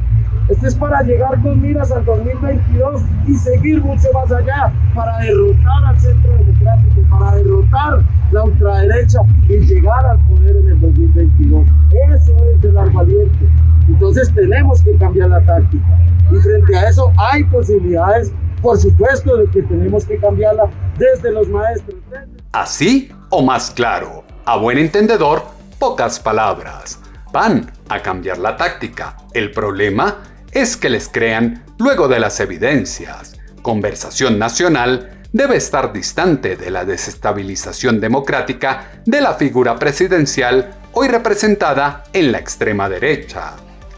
Este 0.49 0.67
es 0.67 0.75
para 0.75 1.03
llegar 1.03 1.41
con 1.43 1.61
miras 1.63 1.93
al 1.93 2.05
2022 2.05 3.03
y 3.29 3.35
seguir 3.37 3.81
mucho 3.83 4.09
más 4.13 4.33
allá 4.33 4.73
para 4.97 5.19
derrotar 5.19 5.85
al 5.87 6.01
centro 6.01 6.33
democrático, 6.33 7.03
para 7.09 7.37
derrotar 7.37 8.03
la 8.33 8.45
ultraderecha 8.45 9.21
y 9.49 9.59
llegar 9.59 10.05
al 10.07 10.19
poder 10.27 10.57
en 10.57 10.69
el 10.71 10.81
2022. 10.81 11.67
Eso 12.11 12.33
es 12.45 12.65
el 12.65 12.75
largo 12.75 12.99
aliento. 12.99 13.39
Entonces 13.87 14.33
tenemos 14.35 14.83
que 14.83 14.97
cambiar 14.97 15.29
la 15.31 15.41
táctica. 15.41 15.99
Y 16.33 16.37
frente 16.37 16.77
a 16.77 16.89
eso 16.89 17.13
hay 17.17 17.45
posibilidades 17.45 18.33
por 18.63 18.79
supuesto 18.79 19.37
de 19.37 19.51
que 19.51 19.63
tenemos 19.63 20.05
que 20.05 20.19
cambiarla 20.19 20.71
desde 20.99 21.31
los 21.31 21.49
maestros. 21.49 21.97
Así 22.53 23.11
o 23.31 23.43
más 23.43 23.71
claro, 23.71 24.25
a 24.45 24.57
buen 24.57 24.79
entendedor, 24.79 25.43
pocas 25.79 26.21
palabras. 26.21 26.99
Van 27.33 27.71
a 27.89 28.03
cambiar 28.03 28.39
la 28.39 28.57
táctica. 28.57 29.17
El 29.33 29.53
problema 29.53 30.19
es 30.53 30.77
que 30.77 30.91
les 30.91 31.09
crean 31.09 31.65
luego 31.79 32.09
de 32.09 32.21
las 32.21 32.41
evidencias. 32.41 33.39
Conversación 33.63 34.39
nacional 34.39 35.21
debe 35.33 35.57
estar 35.57 35.93
distante 35.93 36.57
de 36.57 36.71
la 36.71 36.85
desestabilización 36.85 38.01
democrática 38.01 39.03
de 39.07 39.21
la 39.21 39.35
figura 39.35 39.79
presidencial 39.79 40.75
hoy 40.93 41.09
representada 41.09 42.05
en 42.13 42.33
la 42.33 42.39
extrema 42.39 42.89
derecha. 42.89 43.53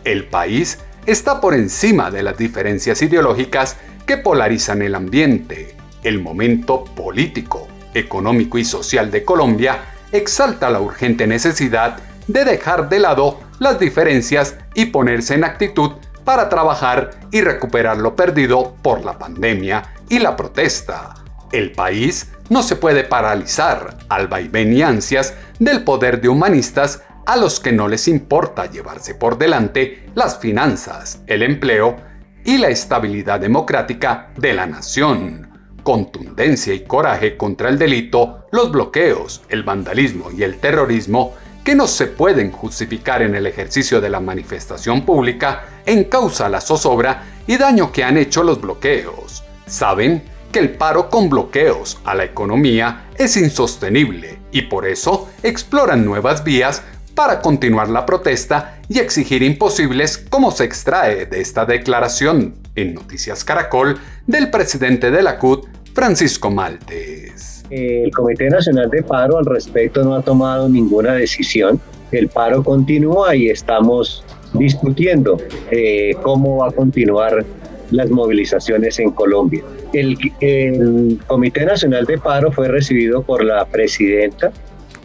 El 0.04 0.28
país 0.28 0.78
está 1.07 1.40
por 1.40 1.54
encima 1.54 2.11
de 2.11 2.23
las 2.23 2.37
diferencias 2.37 3.00
ideológicas 3.02 3.76
que 4.06 4.16
polarizan 4.16 4.82
el 4.82 4.94
ambiente. 4.94 5.76
El 6.02 6.21
momento 6.21 6.85
político, 6.85 7.68
económico 7.94 8.59
y 8.59 8.64
social 8.64 9.11
de 9.11 9.25
Colombia 9.25 9.78
exalta 10.12 10.71
la 10.71 10.80
urgente 10.80 11.26
necesidad 11.26 11.99
de 12.26 12.44
dejar 12.44 12.88
de 12.88 12.99
lado 12.99 13.40
las 13.59 13.78
diferencias 13.78 14.56
y 14.75 14.87
ponerse 14.87 15.35
en 15.35 15.44
actitud 15.44 15.92
para 16.25 16.49
trabajar 16.49 17.11
y 17.30 17.40
recuperar 17.40 17.99
lo 17.99 18.14
perdido 18.14 18.76
por 18.82 19.04
la 19.04 19.18
pandemia 19.18 19.82
y 20.09 20.18
la 20.18 20.37
protesta. 20.37 21.14
El 21.50 21.73
país 21.73 22.32
no 22.49 22.62
se 22.62 22.76
puede 22.76 23.04
paralizar 23.04 23.99
al 24.09 24.28
vaivén 24.28 24.73
y 24.73 24.82
ansias 24.82 25.35
del 25.59 25.85
poder 25.85 26.21
de 26.21 26.28
humanistas 26.28 27.02
a 27.26 27.37
los 27.37 27.61
que 27.61 27.73
no 27.73 27.88
les 27.88 28.09
importa 28.09 28.66
llevarse 28.66 29.14
por 29.14 29.38
delante 29.38 30.09
las 30.14 30.38
finanzas, 30.38 31.21
el 31.26 31.42
empleo 31.42 31.97
y 32.44 32.58
la 32.58 32.68
estabilidad 32.68 33.40
democrática 33.40 34.30
de 34.37 34.52
la 34.52 34.66
nación. 34.66 35.50
Contundencia 35.82 36.75
y 36.75 36.84
coraje 36.84 37.37
contra 37.37 37.68
el 37.68 37.78
delito, 37.78 38.46
los 38.52 38.70
bloqueos, 38.70 39.42
el 39.49 39.62
vandalismo 39.62 40.30
y 40.30 40.42
el 40.42 40.58
terrorismo 40.58 41.34
que 41.64 41.75
no 41.75 41.87
se 41.87 42.06
pueden 42.06 42.50
justificar 42.50 43.22
en 43.22 43.34
el 43.34 43.46
ejercicio 43.46 44.00
de 44.00 44.11
la 44.11 44.20
manifestación 44.20 45.02
pública 45.02 45.64
en 45.87 46.04
causa 46.04 46.49
la 46.49 46.61
zozobra 46.61 47.25
y 47.46 47.56
daño 47.56 47.92
que 47.92 48.04
han 48.04 48.16
hecho 48.16 48.42
los 48.42 48.61
bloqueos. 48.61 49.44
Saben 49.66 50.25
que 50.50 50.58
el 50.58 50.70
paro 50.70 51.08
con 51.08 51.30
bloqueos 51.30 51.99
a 52.04 52.14
la 52.14 52.25
economía 52.25 53.06
es 53.16 53.37
insostenible 53.37 54.38
y 54.50 54.62
por 54.62 54.87
eso 54.87 55.30
exploran 55.42 56.04
nuevas 56.04 56.44
vías 56.44 56.82
para 57.14 57.40
continuar 57.40 57.88
la 57.88 58.07
protesta 58.07 58.78
y 58.88 58.99
exigir 58.99 59.42
imposibles 59.42 60.19
como 60.19 60.50
se 60.50 60.64
extrae 60.64 61.26
de 61.26 61.40
esta 61.40 61.64
declaración 61.64 62.54
en 62.75 62.95
Noticias 62.95 63.45
Caracol 63.45 63.99
del 64.26 64.50
presidente 64.50 65.11
de 65.11 65.23
la 65.23 65.38
CUT, 65.38 65.66
Francisco 65.95 66.50
Maltes. 66.50 67.64
El 67.71 68.11
Comité 68.11 68.49
Nacional 68.49 68.90
de 68.90 69.02
Paro 69.02 69.38
al 69.38 69.47
respecto 69.47 70.02
no 70.04 70.14
ha 70.14 70.23
tomado 70.23 70.69
ninguna 70.69 71.14
decisión. 71.14 71.81
El 72.11 72.28
paro 72.28 72.62
continúa 72.62 73.35
y 73.35 73.49
estamos 73.49 74.25
discutiendo 74.52 75.38
eh, 75.71 76.14
cómo 76.23 76.59
va 76.59 76.69
a 76.69 76.73
continuar 76.73 77.45
las 77.90 78.11
movilizaciones 78.11 78.99
en 78.99 79.11
Colombia. 79.12 79.62
El, 79.92 80.16
el, 80.40 81.19
Comité 81.26 81.64
Nacional 81.64 82.04
de 82.04 82.19
Paro 82.19 82.52
fue 82.52 82.69
recibido 82.69 83.23
por 83.23 83.45
la 83.45 83.64
presidenta 83.66 84.52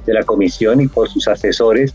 de 0.08 0.14
la 0.14 0.24
comisión 0.24 0.82
y 0.82 0.88
por 0.88 1.08
sus 1.10 1.28
asesores. 1.28 1.94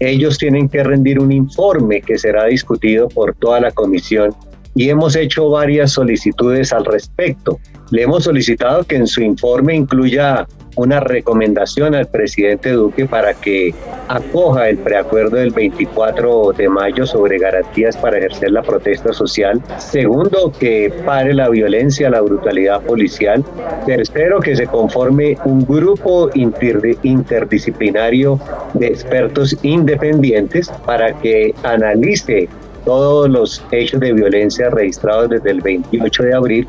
Ellos 0.00 0.38
tienen 0.38 0.68
que 0.68 0.82
rendir 0.82 1.20
un 1.20 1.30
informe 1.30 2.00
que 2.00 2.18
será 2.18 2.46
discutido 2.46 3.08
por 3.08 3.34
toda 3.36 3.60
la 3.60 3.70
comisión 3.70 4.34
y 4.74 4.88
hemos 4.88 5.14
hecho 5.14 5.50
varias 5.50 5.92
solicitudes 5.92 6.72
al 6.72 6.84
respecto. 6.84 7.58
Le 7.90 8.02
hemos 8.02 8.24
solicitado 8.24 8.84
que 8.84 8.96
en 8.96 9.06
su 9.06 9.20
informe 9.20 9.74
incluya 9.74 10.46
una 10.76 11.00
recomendación 11.00 11.94
al 11.94 12.06
presidente 12.06 12.72
Duque 12.72 13.06
para 13.06 13.34
que 13.34 13.74
acoja 14.08 14.68
el 14.68 14.78
preacuerdo 14.78 15.36
del 15.36 15.50
24 15.50 16.52
de 16.56 16.68
mayo 16.68 17.06
sobre 17.06 17.38
garantías 17.38 17.96
para 17.96 18.18
ejercer 18.18 18.52
la 18.52 18.62
protesta 18.62 19.12
social. 19.12 19.60
Segundo, 19.78 20.52
que 20.58 20.92
pare 21.04 21.34
la 21.34 21.48
violencia, 21.48 22.10
la 22.10 22.20
brutalidad 22.20 22.82
policial. 22.82 23.44
Tercero, 23.86 24.40
que 24.40 24.56
se 24.56 24.66
conforme 24.66 25.36
un 25.44 25.64
grupo 25.64 26.30
interdisciplinario 26.34 28.40
de 28.74 28.88
expertos 28.88 29.56
independientes 29.62 30.70
para 30.84 31.12
que 31.20 31.54
analice 31.62 32.48
todos 32.84 33.28
los 33.28 33.64
hechos 33.70 34.00
de 34.00 34.12
violencia 34.12 34.70
registrados 34.70 35.30
desde 35.30 35.50
el 35.50 35.60
28 35.60 36.22
de 36.22 36.34
abril 36.34 36.68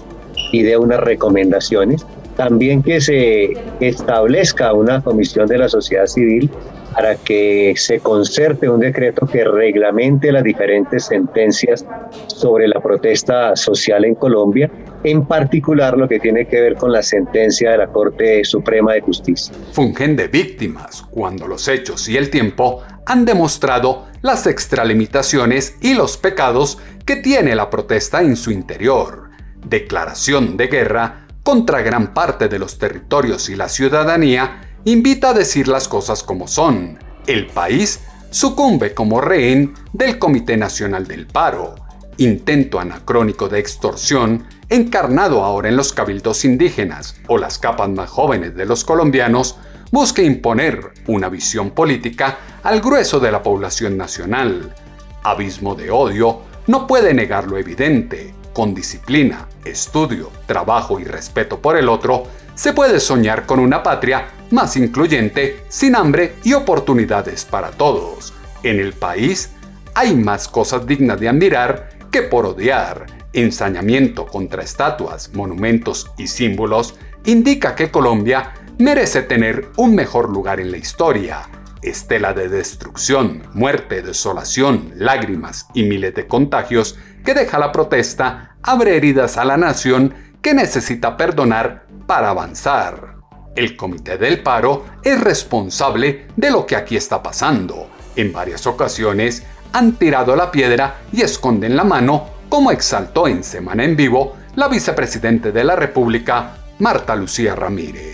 y 0.52 0.64
de 0.64 0.78
unas 0.78 1.00
recomendaciones. 1.00 2.06
También 2.36 2.82
que 2.82 3.02
se 3.02 3.54
establezca 3.80 4.74
una 4.74 5.02
comisión 5.02 5.48
de 5.48 5.58
la 5.58 5.70
sociedad 5.70 6.06
civil 6.06 6.50
para 6.94 7.16
que 7.16 7.74
se 7.78 8.00
concerte 8.00 8.70
un 8.70 8.80
decreto 8.80 9.26
que 9.26 9.44
reglamente 9.44 10.32
las 10.32 10.44
diferentes 10.44 11.06
sentencias 11.06 11.86
sobre 12.28 12.68
la 12.68 12.82
protesta 12.82 13.56
social 13.56 14.06
en 14.06 14.16
Colombia, 14.16 14.70
en 15.04 15.26
particular 15.26 15.98
lo 15.98 16.08
que 16.08 16.20
tiene 16.20 16.46
que 16.48 16.60
ver 16.62 16.76
con 16.76 16.92
la 16.92 17.02
sentencia 17.02 17.72
de 17.72 17.78
la 17.78 17.88
Corte 17.88 18.44
Suprema 18.44 18.94
de 18.94 19.02
Justicia. 19.02 19.56
Fungen 19.72 20.16
de 20.16 20.28
víctimas 20.28 21.04
cuando 21.10 21.48
los 21.48 21.68
hechos 21.68 22.08
y 22.10 22.18
el 22.18 22.30
tiempo 22.30 22.82
han 23.06 23.26
demostrado 23.26 24.08
las 24.22 24.46
extralimitaciones 24.46 25.78
y 25.82 25.96
los 25.96 26.18
pecados 26.18 26.78
que 27.06 27.16
tiene 27.16 27.56
la 27.56 27.70
protesta 27.70 28.22
en 28.22 28.36
su 28.36 28.52
interior. 28.52 29.30
Declaración 29.66 30.58
de 30.58 30.68
guerra 30.68 31.28
contra 31.52 31.82
gran 31.82 32.14
parte 32.14 32.48
de 32.48 32.58
los 32.58 32.78
territorios 32.78 33.50
y 33.50 33.58
la 33.58 33.68
ciudadanía 33.68 34.62
invita 34.86 35.32
a 35.32 35.34
decir 35.34 35.68
las 35.68 35.90
cosas 35.90 36.24
como 36.24 36.48
son. 36.48 36.98
El 37.28 37.48
país 37.48 38.00
sucumbe 38.30 38.94
como 38.94 39.20
rehén 39.20 39.74
del 39.92 40.18
Comité 40.18 40.56
Nacional 40.56 41.06
del 41.06 41.28
Paro, 41.28 41.76
intento 42.16 42.80
anacrónico 42.80 43.50
de 43.50 43.60
extorsión 43.60 44.46
encarnado 44.70 45.44
ahora 45.44 45.68
en 45.68 45.76
los 45.76 45.92
cabildos 45.92 46.46
indígenas 46.46 47.18
o 47.28 47.38
las 47.38 47.60
capas 47.60 47.90
más 47.90 48.10
jóvenes 48.10 48.56
de 48.56 48.66
los 48.66 48.86
colombianos, 48.86 49.58
busca 49.92 50.22
imponer 50.22 50.94
una 51.08 51.28
visión 51.28 51.72
política 51.72 52.38
al 52.64 52.80
grueso 52.80 53.20
de 53.20 53.30
la 53.30 53.44
población 53.44 53.98
nacional. 53.98 54.74
Abismo 55.22 55.76
de 55.76 55.92
odio 55.92 56.44
no 56.68 56.88
puede 56.88 57.14
negar 57.14 57.48
lo 57.48 57.58
evidente. 57.58 58.41
Con 58.54 58.74
disciplina, 58.74 59.48
estudio, 59.64 60.30
trabajo 60.46 61.00
y 61.00 61.06
respeto 61.06 61.60
por 61.62 61.78
el 61.78 61.88
otro, 61.88 62.24
se 62.54 62.74
puede 62.74 63.00
soñar 63.00 63.46
con 63.46 63.60
una 63.60 63.82
patria 63.82 64.28
más 64.52 64.76
incluyente, 64.76 65.64
sin 65.70 65.96
hambre 65.96 66.36
y 66.44 66.54
oportunidades 66.54 67.46
para 67.46 67.72
todos. 67.72 68.34
En 68.64 68.80
el 68.80 68.94
país 68.94 69.52
hay 69.94 70.16
más 70.16 70.48
cosas 70.48 70.86
dignas 70.86 71.20
de 71.20 71.30
admirar 71.30 71.90
que 72.12 72.24
por 72.24 72.46
odiar. 72.46 73.06
Ensañamiento 73.34 74.26
contra 74.26 74.64
estatuas, 74.64 75.34
monumentos 75.34 76.12
y 76.18 76.28
símbolos 76.28 76.96
indica 77.24 77.76
que 77.76 77.90
Colombia 77.90 78.54
merece 78.78 79.22
tener 79.22 79.70
un 79.78 79.96
mejor 79.96 80.30
lugar 80.30 80.60
en 80.60 80.72
la 80.72 80.78
historia. 80.78 81.48
Estela 81.82 82.34
de 82.34 82.48
destrucción, 82.48 83.44
muerte, 83.54 84.02
desolación, 84.02 84.92
lágrimas 84.96 85.68
y 85.74 85.84
miles 85.84 86.14
de 86.14 86.28
contagios 86.28 86.98
que 87.26 87.34
deja 87.34 87.58
la 87.58 87.72
protesta 87.72 88.56
abre 88.64 88.98
heridas 88.98 89.38
a 89.38 89.46
la 89.46 89.58
nación 89.58 90.14
que 90.42 90.54
necesita 90.54 91.18
perdonar 91.18 91.86
para 92.06 92.30
avanzar. 92.30 93.16
El 93.56 93.76
Comité 93.76 94.18
del 94.18 94.42
Paro 94.42 94.86
es 95.04 95.20
responsable 95.20 96.28
de 96.36 96.52
lo 96.52 96.66
que 96.66 96.76
aquí 96.76 96.96
está 96.96 97.22
pasando. 97.22 97.90
En 98.16 98.32
varias 98.32 98.66
ocasiones 98.68 99.44
han 99.74 99.94
tirado 99.94 100.36
la 100.36 100.52
piedra 100.52 101.02
y 101.12 101.22
esconden 101.22 101.76
la 101.76 101.84
mano, 101.84 102.28
como 102.50 102.72
exaltó 102.72 103.28
en 103.28 103.44
Semana 103.44 103.84
en 103.84 103.96
Vivo 103.96 104.36
la 104.56 104.68
vicepresidente 104.68 105.52
de 105.52 105.64
la 105.64 105.76
República, 105.76 106.58
Marta 106.80 107.16
Lucía 107.16 107.56
Ramírez. 107.56 108.11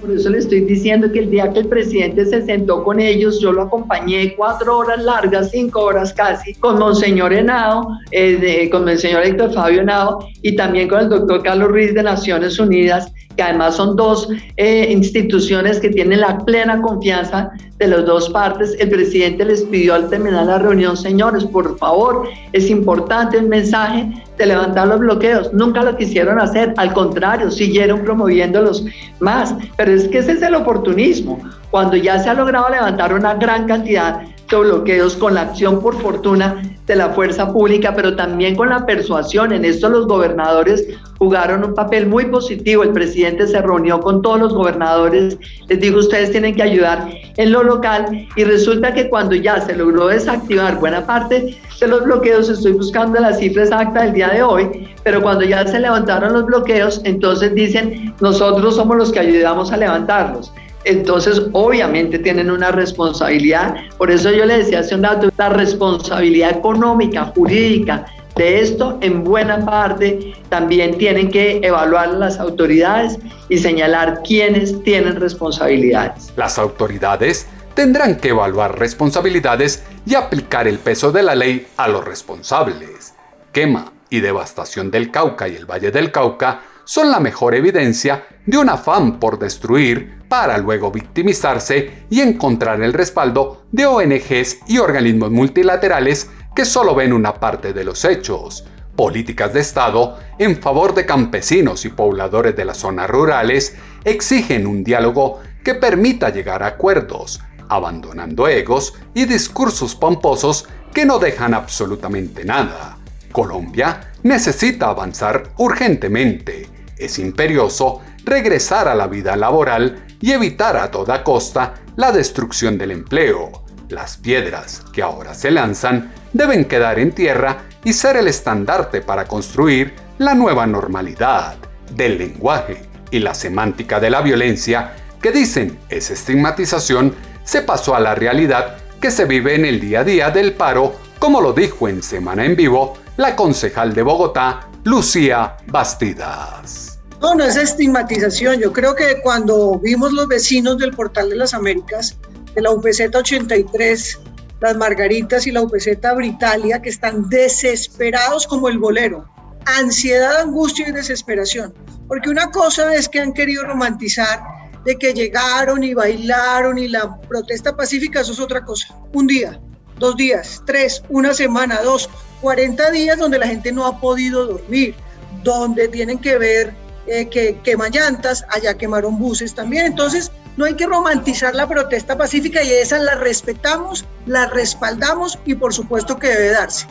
Por 0.00 0.12
eso 0.12 0.30
le 0.30 0.38
estoy 0.38 0.60
diciendo 0.60 1.10
que 1.10 1.20
el 1.20 1.30
día 1.30 1.52
que 1.52 1.60
el 1.60 1.68
presidente 1.68 2.24
se 2.24 2.42
sentó 2.42 2.84
con 2.84 3.00
ellos, 3.00 3.40
yo 3.40 3.52
lo 3.52 3.62
acompañé 3.62 4.34
cuatro 4.36 4.78
horas 4.78 5.02
largas, 5.02 5.50
cinco 5.50 5.80
horas 5.80 6.12
casi, 6.12 6.54
con 6.54 6.78
Monseñor 6.78 7.32
Henao, 7.32 7.88
eh, 8.12 8.68
con 8.70 8.84
Monseñor 8.84 9.24
Héctor 9.24 9.52
Fabio 9.52 9.80
Henao 9.80 10.18
y 10.42 10.54
también 10.54 10.88
con 10.88 11.00
el 11.00 11.08
doctor 11.08 11.42
Carlos 11.42 11.68
Ruiz 11.68 11.94
de 11.94 12.02
Naciones 12.02 12.58
Unidas 12.58 13.12
que 13.38 13.44
además 13.44 13.76
son 13.76 13.94
dos 13.94 14.28
eh, 14.56 14.88
instituciones 14.90 15.78
que 15.78 15.90
tienen 15.90 16.22
la 16.22 16.38
plena 16.38 16.82
confianza 16.82 17.52
de 17.78 17.86
las 17.86 18.04
dos 18.04 18.30
partes. 18.30 18.74
El 18.80 18.90
presidente 18.90 19.44
les 19.44 19.62
pidió 19.62 19.94
al 19.94 20.10
terminar 20.10 20.46
la 20.46 20.58
reunión, 20.58 20.96
señores, 20.96 21.44
por 21.44 21.78
favor, 21.78 22.28
es 22.52 22.68
importante 22.68 23.38
el 23.38 23.46
mensaje 23.46 24.12
de 24.36 24.46
levantar 24.46 24.88
los 24.88 24.98
bloqueos. 24.98 25.52
Nunca 25.52 25.84
lo 25.84 25.96
quisieron 25.96 26.40
hacer, 26.40 26.74
al 26.78 26.92
contrario, 26.92 27.52
siguieron 27.52 28.00
promoviéndolos 28.00 28.84
más. 29.20 29.54
Pero 29.76 29.92
es 29.92 30.08
que 30.08 30.18
ese 30.18 30.32
es 30.32 30.42
el 30.42 30.56
oportunismo. 30.56 31.38
Cuando 31.70 31.94
ya 31.94 32.18
se 32.18 32.30
ha 32.30 32.34
logrado 32.34 32.68
levantar 32.70 33.14
una 33.14 33.34
gran 33.34 33.68
cantidad 33.68 34.20
bloqueos 34.56 35.16
con 35.16 35.34
la 35.34 35.42
acción 35.42 35.80
por 35.80 36.00
fortuna 36.00 36.62
de 36.86 36.96
la 36.96 37.10
fuerza 37.10 37.52
pública, 37.52 37.94
pero 37.94 38.16
también 38.16 38.56
con 38.56 38.70
la 38.70 38.86
persuasión. 38.86 39.52
En 39.52 39.64
esto 39.64 39.88
los 39.90 40.06
gobernadores 40.06 40.86
jugaron 41.18 41.64
un 41.64 41.74
papel 41.74 42.06
muy 42.06 42.26
positivo. 42.26 42.82
El 42.82 42.92
presidente 42.92 43.46
se 43.46 43.60
reunió 43.60 44.00
con 44.00 44.22
todos 44.22 44.38
los 44.38 44.54
gobernadores, 44.54 45.36
les 45.68 45.80
dijo, 45.80 45.98
ustedes 45.98 46.30
tienen 46.30 46.54
que 46.54 46.62
ayudar 46.62 47.08
en 47.36 47.52
lo 47.52 47.62
local 47.62 48.26
y 48.36 48.44
resulta 48.44 48.94
que 48.94 49.08
cuando 49.08 49.34
ya 49.34 49.60
se 49.60 49.76
logró 49.76 50.08
desactivar 50.08 50.78
buena 50.78 51.04
parte 51.04 51.58
de 51.80 51.86
los 51.86 52.04
bloqueos, 52.04 52.48
estoy 52.48 52.72
buscando 52.72 53.20
la 53.20 53.32
cifra 53.32 53.62
exacta 53.62 54.02
del 54.02 54.12
día 54.12 54.28
de 54.28 54.42
hoy, 54.42 54.88
pero 55.04 55.22
cuando 55.22 55.44
ya 55.44 55.66
se 55.66 55.78
levantaron 55.78 56.32
los 56.32 56.46
bloqueos, 56.46 57.00
entonces 57.04 57.54
dicen, 57.54 58.14
nosotros 58.20 58.76
somos 58.76 58.96
los 58.96 59.12
que 59.12 59.20
ayudamos 59.20 59.72
a 59.72 59.76
levantarlos. 59.76 60.52
entonces 60.84 61.42
obviamente 61.52 62.18
tienen 62.18 62.50
una 62.50 62.70
responsabilidad. 62.70 63.74
Por 63.98 64.10
eso 64.10 64.30
yo 64.30 64.46
le 64.46 64.58
decía 64.58 64.80
hace 64.80 64.94
un 64.94 65.02
rato, 65.02 65.28
la 65.36 65.50
responsabilidad 65.50 66.50
económica, 66.50 67.32
jurídica, 67.34 68.06
de 68.38 68.60
esto, 68.60 68.96
en 69.02 69.24
buena 69.24 69.66
parte, 69.66 70.32
también 70.48 70.96
tienen 70.96 71.30
que 71.30 71.58
evaluar 71.62 72.14
las 72.14 72.38
autoridades 72.38 73.18
y 73.50 73.58
señalar 73.58 74.22
quiénes 74.26 74.82
tienen 74.84 75.16
responsabilidades. 75.16 76.32
Las 76.36 76.58
autoridades 76.58 77.46
tendrán 77.74 78.16
que 78.16 78.28
evaluar 78.28 78.78
responsabilidades 78.78 79.82
y 80.06 80.14
aplicar 80.14 80.66
el 80.66 80.78
peso 80.78 81.12
de 81.12 81.22
la 81.22 81.34
ley 81.34 81.66
a 81.76 81.88
los 81.88 82.04
responsables. 82.04 83.14
Quema 83.52 83.92
y 84.08 84.20
devastación 84.20 84.90
del 84.90 85.10
Cauca 85.10 85.48
y 85.48 85.56
el 85.56 85.66
Valle 85.66 85.90
del 85.90 86.10
Cauca 86.10 86.62
son 86.84 87.10
la 87.10 87.20
mejor 87.20 87.54
evidencia 87.54 88.24
de 88.46 88.56
un 88.56 88.70
afán 88.70 89.18
por 89.20 89.38
destruir 89.38 90.22
para 90.28 90.56
luego 90.58 90.90
victimizarse 90.90 92.04
y 92.08 92.20
encontrar 92.20 92.82
el 92.82 92.92
respaldo 92.92 93.64
de 93.72 93.84
ONGs 93.84 94.60
y 94.68 94.78
organismos 94.78 95.30
multilaterales 95.30 96.30
que 96.54 96.64
solo 96.64 96.94
ven 96.94 97.12
una 97.12 97.34
parte 97.34 97.72
de 97.72 97.84
los 97.84 98.04
hechos, 98.04 98.64
políticas 98.96 99.52
de 99.52 99.60
Estado 99.60 100.18
en 100.38 100.60
favor 100.60 100.92
de 100.92 101.06
campesinos 101.06 101.84
y 101.84 101.90
pobladores 101.90 102.56
de 102.56 102.64
las 102.64 102.78
zonas 102.78 103.08
rurales 103.08 103.76
exigen 104.04 104.66
un 104.66 104.82
diálogo 104.82 105.40
que 105.62 105.74
permita 105.74 106.30
llegar 106.30 106.64
a 106.64 106.68
acuerdos, 106.68 107.40
abandonando 107.68 108.48
egos 108.48 108.94
y 109.14 109.24
discursos 109.26 109.94
pomposos 109.94 110.66
que 110.92 111.04
no 111.04 111.20
dejan 111.20 111.54
absolutamente 111.54 112.44
nada. 112.44 112.98
Colombia 113.30 114.12
necesita 114.24 114.88
avanzar 114.88 115.52
urgentemente. 115.58 116.68
Es 116.96 117.20
imperioso 117.20 118.00
regresar 118.24 118.88
a 118.88 118.94
la 118.94 119.06
vida 119.06 119.36
laboral 119.36 120.04
y 120.20 120.32
evitar 120.32 120.76
a 120.76 120.90
toda 120.90 121.22
costa 121.22 121.74
la 121.96 122.10
destrucción 122.10 122.76
del 122.78 122.90
empleo. 122.90 123.67
Las 123.88 124.18
piedras 124.18 124.84
que 124.92 125.02
ahora 125.02 125.34
se 125.34 125.50
lanzan 125.50 126.12
deben 126.32 126.66
quedar 126.66 126.98
en 126.98 127.12
tierra 127.12 127.64
y 127.84 127.94
ser 127.94 128.16
el 128.16 128.28
estandarte 128.28 129.00
para 129.00 129.26
construir 129.26 129.94
la 130.18 130.34
nueva 130.34 130.66
normalidad 130.66 131.56
del 131.94 132.18
lenguaje 132.18 132.82
y 133.10 133.20
la 133.20 133.34
semántica 133.34 133.98
de 133.98 134.10
la 134.10 134.20
violencia 134.20 134.94
que 135.22 135.32
dicen 135.32 135.78
es 135.88 136.10
estigmatización 136.10 137.14
se 137.44 137.62
pasó 137.62 137.94
a 137.94 138.00
la 138.00 138.14
realidad 138.14 138.76
que 139.00 139.10
se 139.10 139.24
vive 139.24 139.54
en 139.54 139.64
el 139.64 139.80
día 139.80 140.00
a 140.00 140.04
día 140.04 140.30
del 140.30 140.52
paro, 140.52 140.94
como 141.18 141.40
lo 141.40 141.52
dijo 141.54 141.88
en 141.88 142.02
Semana 142.02 142.44
en 142.44 142.56
Vivo 142.56 142.98
la 143.16 143.34
concejal 143.34 143.94
de 143.94 144.02
Bogotá, 144.02 144.68
Lucía 144.84 145.56
Bastidas. 145.66 146.98
No, 147.20 147.34
no 147.34 147.44
es 147.44 147.56
estigmatización. 147.56 148.60
Yo 148.60 148.72
creo 148.72 148.94
que 148.94 149.20
cuando 149.22 149.78
vimos 149.80 150.12
los 150.12 150.28
vecinos 150.28 150.78
del 150.78 150.92
Portal 150.92 151.30
de 151.30 151.36
las 151.36 151.52
Américas, 151.52 152.16
de 152.54 152.62
la 152.62 152.70
UPZ 152.70 153.14
83, 153.14 154.18
las 154.60 154.76
Margaritas 154.76 155.46
y 155.46 155.52
la 155.52 155.62
UPZ 155.62 155.88
Britalia, 156.16 156.82
que 156.82 156.88
están 156.88 157.28
desesperados 157.28 158.46
como 158.46 158.68
el 158.68 158.78
bolero. 158.78 159.28
Ansiedad, 159.64 160.40
angustia 160.40 160.88
y 160.88 160.92
desesperación. 160.92 161.74
Porque 162.06 162.30
una 162.30 162.50
cosa 162.50 162.94
es 162.94 163.08
que 163.08 163.20
han 163.20 163.32
querido 163.32 163.64
romantizar 163.64 164.40
de 164.84 164.96
que 164.96 165.12
llegaron 165.12 165.84
y 165.84 165.94
bailaron 165.94 166.78
y 166.78 166.88
la 166.88 167.20
protesta 167.20 167.76
pacífica, 167.76 168.20
eso 168.20 168.32
es 168.32 168.40
otra 168.40 168.64
cosa. 168.64 168.98
Un 169.12 169.26
día, 169.26 169.60
dos 169.98 170.16
días, 170.16 170.62
tres, 170.66 171.02
una 171.08 171.34
semana, 171.34 171.82
dos, 171.82 172.08
40 172.40 172.90
días 172.92 173.18
donde 173.18 173.38
la 173.38 173.46
gente 173.46 173.72
no 173.72 173.86
ha 173.86 174.00
podido 174.00 174.46
dormir, 174.46 174.94
donde 175.42 175.88
tienen 175.88 176.18
que 176.18 176.38
ver 176.38 176.74
eh, 177.06 177.28
que 177.28 177.58
queman 177.62 177.90
llantas, 177.92 178.44
allá 178.50 178.76
quemaron 178.76 179.18
buses 179.18 179.54
también. 179.54 179.86
Entonces, 179.86 180.30
no 180.58 180.64
hay 180.64 180.74
que 180.74 180.86
romantizar 180.86 181.54
la 181.54 181.68
protesta 181.68 182.18
pacífica 182.18 182.60
y 182.64 182.72
esa 182.72 182.98
la 182.98 183.14
respetamos, 183.14 184.04
la 184.26 184.46
respaldamos 184.46 185.38
y 185.44 185.54
por 185.54 185.72
supuesto 185.72 186.18
que 186.18 186.26
debe 186.26 186.50
darse. 186.50 186.84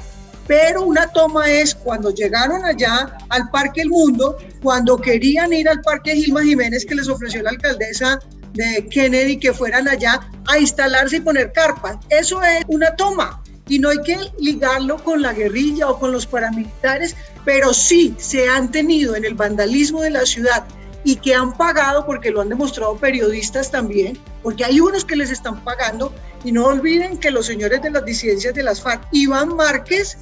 Pero 0.47 0.84
una 0.84 1.08
toma 1.08 1.51
es 1.51 1.75
cuando 1.75 2.12
llegaron 2.12 2.63
allá 2.63 3.17
al 3.27 3.49
Parque 3.49 3.82
El 3.82 3.89
Mundo, 3.89 4.38
cuando 4.63 4.95
querían 4.95 5.51
ir 5.51 5.67
al 5.67 5.82
Parque 5.82 6.15
Gilma 6.15 6.43
Jiménez 6.43 6.86
que 6.86 6.95
les 6.95 7.10
ofreció 7.10 7.43
la 7.43 7.49
alcaldesa 7.49 8.21
de 8.53 8.88
Kennedy 8.89 9.38
que 9.38 9.51
fueran 9.51 9.89
allá 9.89 10.21
a 10.47 10.58
instalarse 10.58 11.17
y 11.17 11.19
poner 11.19 11.51
carpas. 11.51 11.97
Eso 12.08 12.41
es 12.41 12.63
una 12.69 12.95
toma 12.95 13.43
y 13.67 13.80
no 13.80 13.89
hay 13.89 14.01
que 14.01 14.17
ligarlo 14.39 15.03
con 15.03 15.21
la 15.21 15.34
guerrilla 15.34 15.89
o 15.89 15.99
con 15.99 16.13
los 16.13 16.25
paramilitares, 16.25 17.17
pero 17.43 17.73
sí 17.73 18.15
se 18.17 18.47
han 18.47 18.71
tenido 18.71 19.17
en 19.17 19.25
el 19.25 19.34
vandalismo 19.34 20.03
de 20.03 20.12
la 20.12 20.25
ciudad 20.25 20.63
y 21.08 21.15
que 21.15 21.34
han 21.34 21.54
pagado, 21.54 22.06
porque 22.06 22.32
lo 22.32 22.41
han 22.41 22.50
demostrado 22.50 22.98
periodistas 22.98 23.72
también, 23.72 24.20
porque 24.43 24.65
hay 24.65 24.82
unos 24.82 25.06
que 25.06 25.15
les 25.15 25.32
están 25.32 25.63
pagando, 25.63 26.12
y 26.43 26.52
no 26.52 26.65
olviden 26.65 27.17
que 27.17 27.32
los 27.32 27.46
señores 27.46 27.82
de 27.82 27.91
las 27.91 28.04
disidencias 28.04 28.54
de 28.54 28.62
las 28.62 28.82
FARC, 28.82 29.08
Iván 29.13 29.56
Márquez, 29.56 30.17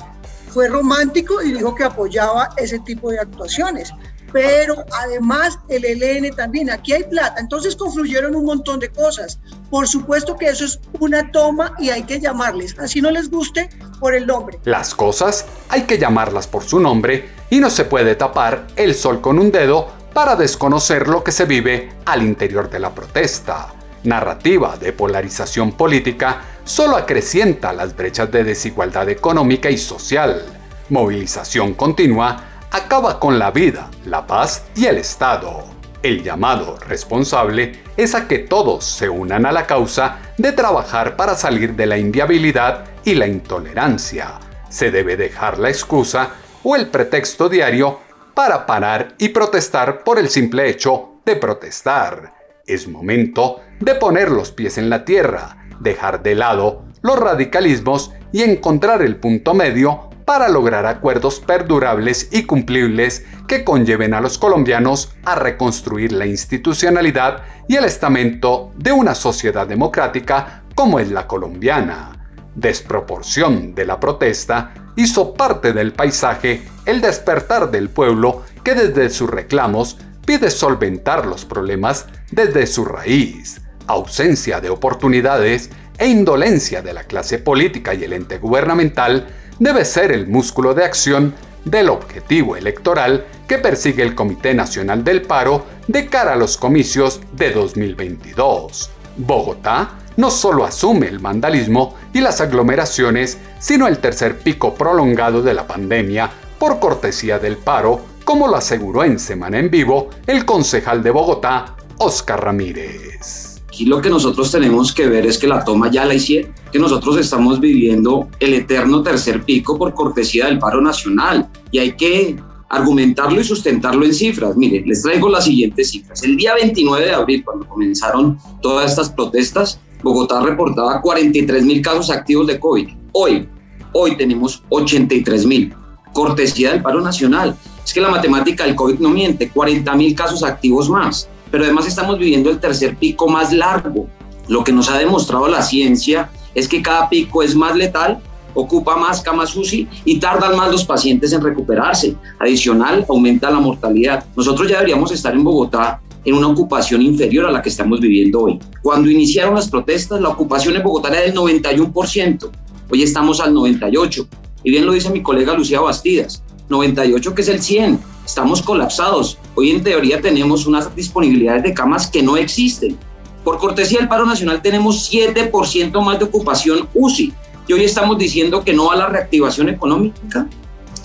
fue 0.50 0.68
romántico 0.68 1.42
y 1.42 1.54
dijo 1.54 1.74
que 1.74 1.86
apoyaba 1.86 2.50
ese 2.58 2.78
tipo 2.78 3.10
de 3.10 3.18
actuaciones 3.18 3.92
pero 4.36 4.84
además 4.92 5.58
el 5.70 5.86
ELN 5.86 6.36
también, 6.36 6.70
aquí 6.70 6.92
hay 6.92 7.06
plata, 7.06 7.40
entonces 7.40 7.74
confluyeron 7.74 8.36
un 8.36 8.44
montón 8.44 8.82
de 8.82 8.90
cosas. 8.90 9.40
Por 9.70 9.88
supuesto 9.88 10.36
que 10.36 10.48
eso 10.48 10.66
es 10.66 10.82
una 11.00 11.32
toma 11.32 11.72
y 11.80 11.90
hay 11.90 12.04
que 12.04 12.20
llamarles, 12.20 12.78
así 12.78 13.02
no 13.02 13.12
les 13.12 13.32
guste, 13.32 13.70
por 14.02 14.14
el 14.14 14.28
nombre. 14.28 14.60
Las 14.66 14.94
cosas 14.94 15.46
hay 15.70 15.84
que 15.84 15.98
llamarlas 15.98 16.48
por 16.48 16.66
su 16.66 16.82
nombre 16.82 17.30
y 17.50 17.62
no 17.62 17.70
se 17.70 17.86
puede 17.86 18.14
tapar 18.16 18.68
el 18.76 18.94
sol 18.94 19.22
con 19.22 19.40
un 19.40 19.54
dedo 19.54 19.94
para 20.16 20.38
desconocer 20.38 21.10
lo 21.10 21.26
que 21.26 21.34
se 21.34 21.44
vive 21.44 21.90
al 22.06 22.24
interior 22.24 22.70
de 22.70 22.80
la 22.80 22.96
protesta. 22.96 23.68
Narrativa 24.06 24.78
de 24.78 24.94
polarización 24.94 25.74
política 25.74 26.42
solo 26.64 26.96
acrecienta 26.96 27.74
las 27.74 27.98
brechas 27.98 28.32
de 28.32 28.46
desigualdad 28.46 29.10
económica 29.10 29.70
y 29.70 29.78
social. 29.78 30.42
Movilización 30.88 31.74
continua 31.74 32.62
acaba 32.72 33.20
con 33.20 33.38
la 33.38 33.52
vida, 33.52 33.90
la 34.06 34.26
paz 34.26 34.64
y 34.74 34.86
el 34.86 35.00
Estado. 35.00 35.66
El 36.02 36.24
llamado 36.24 36.78
responsable 36.88 37.84
es 37.98 38.16
a 38.16 38.26
que 38.26 38.40
todos 38.40 38.86
se 38.86 39.10
unan 39.10 39.46
a 39.46 39.52
la 39.52 39.68
causa 39.68 40.20
de 40.38 40.54
trabajar 40.54 41.18
para 41.18 41.36
salir 41.36 41.76
de 41.76 41.88
la 41.88 41.98
inviabilidad 41.98 42.86
y 43.04 43.16
la 43.16 43.28
intolerancia. 43.28 44.40
Se 44.70 44.92
debe 44.92 45.18
dejar 45.18 45.60
la 45.60 45.68
excusa 45.68 46.30
o 46.64 46.78
el 46.78 46.88
pretexto 46.88 47.50
diario 47.50 48.05
para 48.36 48.66
parar 48.66 49.16
y 49.18 49.30
protestar 49.30 50.04
por 50.04 50.20
el 50.20 50.30
simple 50.30 50.70
hecho 50.70 51.22
de 51.26 51.36
protestar. 51.38 52.34
Es 52.68 52.88
momento 52.88 53.62
de 53.80 53.96
poner 53.96 54.30
los 54.30 54.52
pies 54.52 54.78
en 54.78 54.90
la 54.90 55.06
tierra, 55.06 55.58
dejar 55.80 56.22
de 56.22 56.36
lado 56.36 56.86
los 57.02 57.18
radicalismos 57.18 58.12
y 58.32 58.44
encontrar 58.44 59.02
el 59.02 59.16
punto 59.18 59.54
medio 59.54 60.10
para 60.26 60.50
lograr 60.50 60.88
acuerdos 60.88 61.40
perdurables 61.40 62.30
y 62.32 62.44
cumplibles 62.44 63.26
que 63.48 63.64
conlleven 63.64 64.14
a 64.16 64.22
los 64.22 64.38
colombianos 64.38 65.16
a 65.24 65.36
reconstruir 65.36 66.12
la 66.12 66.26
institucionalidad 66.26 67.44
y 67.68 67.76
el 67.76 67.86
estamento 67.86 68.72
de 68.76 68.92
una 68.92 69.14
sociedad 69.16 69.68
democrática 69.68 70.64
como 70.74 71.00
es 71.00 71.12
la 71.12 71.28
colombiana. 71.28 72.28
Desproporción 72.56 73.76
de 73.76 73.86
la 73.86 74.00
protesta 74.00 74.74
hizo 74.96 75.34
parte 75.34 75.74
del 75.74 75.94
paisaje 75.94 76.64
el 76.86 77.02
despertar 77.02 77.72
del 77.72 77.90
pueblo 77.90 78.44
que 78.64 78.76
desde 78.76 79.10
sus 79.10 79.30
reclamos 79.30 79.98
pide 80.26 80.50
solventar 80.50 81.26
los 81.26 81.46
problemas 81.46 82.06
desde 82.32 82.66
su 82.68 82.86
raíz, 82.86 83.62
ausencia 83.88 84.60
de 84.60 84.70
oportunidades 84.70 85.70
e 85.98 86.08
indolencia 86.08 86.82
de 86.82 86.94
la 86.94 87.04
clase 87.04 87.38
política 87.38 87.94
y 87.94 88.04
el 88.04 88.14
ente 88.14 88.38
gubernamental 88.40 89.28
debe 89.60 89.86
ser 89.86 90.12
el 90.12 90.28
músculo 90.28 90.74
de 90.74 90.84
acción 90.84 91.34
del 91.64 91.90
objetivo 91.90 92.56
electoral 92.56 93.26
que 93.48 93.58
persigue 93.58 94.04
el 94.04 94.16
Comité 94.16 94.54
Nacional 94.54 95.04
del 95.04 95.22
Paro 95.22 95.66
de 95.88 96.08
cara 96.08 96.34
a 96.34 96.38
los 96.38 96.58
comicios 96.58 97.22
de 97.34 97.52
2022. 97.52 98.92
Bogotá 99.18 100.05
no 100.18 100.32
solo 100.32 100.66
asume 100.66 101.08
el 101.08 101.20
vandalismo 101.20 101.96
y 102.14 102.22
las 102.22 102.42
aglomeraciones, 102.42 103.38
sino 103.60 103.88
el 103.88 104.00
tercer 104.00 104.40
pico 104.40 104.74
prolongado 104.76 105.42
de 105.42 105.54
la 105.54 105.68
pandemia 105.68 106.30
por 106.60 106.80
cortesía 106.80 107.40
del 107.40 107.58
paro, 107.58 108.02
como 108.24 108.48
lo 108.48 108.56
aseguró 108.56 109.04
en 109.04 109.20
Semana 109.20 109.60
en 109.60 109.70
Vivo 109.70 110.10
el 110.26 110.46
concejal 110.46 111.04
de 111.04 111.12
Bogotá, 111.12 111.76
Oscar 111.98 112.44
Ramírez. 112.44 113.62
Aquí 113.68 113.86
lo 113.86 114.02
que 114.02 114.10
nosotros 114.10 114.52
tenemos 114.52 114.94
que 114.94 115.08
ver 115.08 115.26
es 115.26 115.38
que 115.38 115.48
la 115.48 115.64
toma 115.64 115.92
ya 115.92 116.06
la 116.06 116.14
hicieron, 116.14 116.54
que 116.72 116.80
nosotros 116.80 117.18
estamos 117.18 117.60
viviendo 117.60 118.30
el 118.40 118.54
eterno 118.54 119.04
tercer 119.04 119.44
pico 119.44 119.78
por 119.78 119.94
cortesía 119.94 120.46
del 120.46 120.60
paro 120.60 120.82
nacional 120.82 121.50
y 121.72 121.80
hay 121.80 121.92
que 121.96 122.38
argumentarlo 122.70 123.40
y 123.40 123.44
sustentarlo 123.44 124.06
en 124.06 124.14
cifras. 124.14 124.56
Mire, 124.56 124.84
les 124.86 125.02
traigo 125.02 125.30
las 125.30 125.46
siguientes 125.46 125.92
cifras. 125.92 126.24
El 126.24 126.36
día 126.36 126.54
29 126.56 127.06
de 127.06 127.14
abril, 127.14 127.44
cuando 127.44 127.68
comenzaron 127.68 128.38
todas 128.62 128.92
estas 128.92 129.10
protestas, 129.10 129.80
Bogotá 130.06 130.40
reportaba 130.40 131.02
43 131.02 131.66
mil 131.66 131.82
casos 131.82 132.10
activos 132.10 132.48
de 132.48 132.60
COVID. 132.60 132.90
Hoy, 133.12 133.50
hoy 133.92 134.16
tenemos 134.16 134.64
83 134.70 135.46
mil. 135.46 135.74
Cortesía 136.14 136.72
del 136.72 136.82
paro 136.82 137.02
nacional. 137.02 137.58
Es 137.84 137.94
que 137.94 138.00
la 138.00 138.10
matemática 138.10 138.66
del 138.66 138.76
COVID 138.76 139.00
no 139.00 139.10
miente, 139.10 139.50
40 139.50 139.94
mil 139.96 140.16
casos 140.16 140.44
activos 140.44 140.90
más 140.90 141.28
pero 141.56 141.64
además 141.64 141.88
estamos 141.88 142.20
viviendo 142.20 142.50
el 142.50 142.60
tercer 142.60 142.98
pico 142.98 143.30
más 143.30 143.54
largo. 143.54 144.08
Lo 144.50 144.62
que 144.64 144.74
nos 144.74 144.90
ha 144.90 144.98
demostrado 144.98 145.48
la 145.48 145.62
ciencia 145.62 146.30
es 146.54 146.68
que 146.68 146.82
cada 146.82 147.08
pico 147.08 147.42
es 147.44 147.56
más 147.56 147.78
letal, 147.78 148.20
ocupa 148.54 148.98
más 148.98 149.22
camas 149.22 149.56
UCI 149.56 149.88
y 150.04 150.20
tardan 150.20 150.58
más 150.58 150.70
los 150.70 150.84
pacientes 150.84 151.32
en 151.32 151.42
recuperarse. 151.42 152.16
Adicional, 152.40 153.06
aumenta 153.08 153.50
la 153.50 153.60
mortalidad. 153.60 154.26
Nosotros 154.36 154.70
ya 154.70 154.76
deberíamos 154.76 155.14
estar 155.14 155.34
en 155.34 155.46
Bogotá 155.46 156.02
en 156.26 156.34
una 156.34 156.48
ocupación 156.48 157.02
inferior 157.02 157.46
a 157.46 157.52
la 157.52 157.62
que 157.62 157.70
estamos 157.70 158.00
viviendo 158.00 158.42
hoy. 158.42 158.60
Cuando 158.82 159.10
iniciaron 159.10 159.56
las 159.56 159.70
protestas, 159.70 160.20
la 160.20 160.30
ocupación 160.30 160.76
en 160.76 160.84
Bogotá 160.84 161.10
era 161.10 161.22
del 161.22 161.34
91%. 161.34 162.50
Hoy 162.90 163.04
estamos 163.04 163.40
al 163.40 163.54
98%. 163.54 164.28
Y 164.64 164.72
bien 164.72 164.86
lo 164.86 164.94
dice 164.94 165.12
mi 165.12 165.22
colega 165.22 165.54
Lucía 165.54 165.80
Bastidas, 165.80 166.44
98 166.70 167.36
que 167.36 167.42
es 167.44 167.48
el 167.48 167.62
100. 167.62 168.00
Estamos 168.26 168.64
colapsados. 168.64 169.38
Hoy 169.54 169.70
en 169.70 169.84
teoría 169.84 170.20
tenemos 170.20 170.66
unas 170.66 170.94
disponibilidades 170.96 171.62
de 171.62 171.74
camas 171.74 172.08
que 172.08 172.24
no 172.24 172.36
existen. 172.36 172.98
Por 173.44 173.60
cortesía 173.60 174.00
del 174.00 174.08
paro 174.08 174.26
nacional 174.26 174.64
tenemos 174.64 175.12
7% 175.12 176.04
más 176.04 176.18
de 176.18 176.26
ocupación 176.26 176.90
UCI. 176.96 177.32
Y 177.68 177.74
hoy 177.74 177.84
estamos 177.84 178.18
diciendo 178.18 178.64
que 178.64 178.74
no 178.74 178.92
a 178.92 178.96
la 178.96 179.08
reactivación 179.08 179.70
económica. 179.70 180.48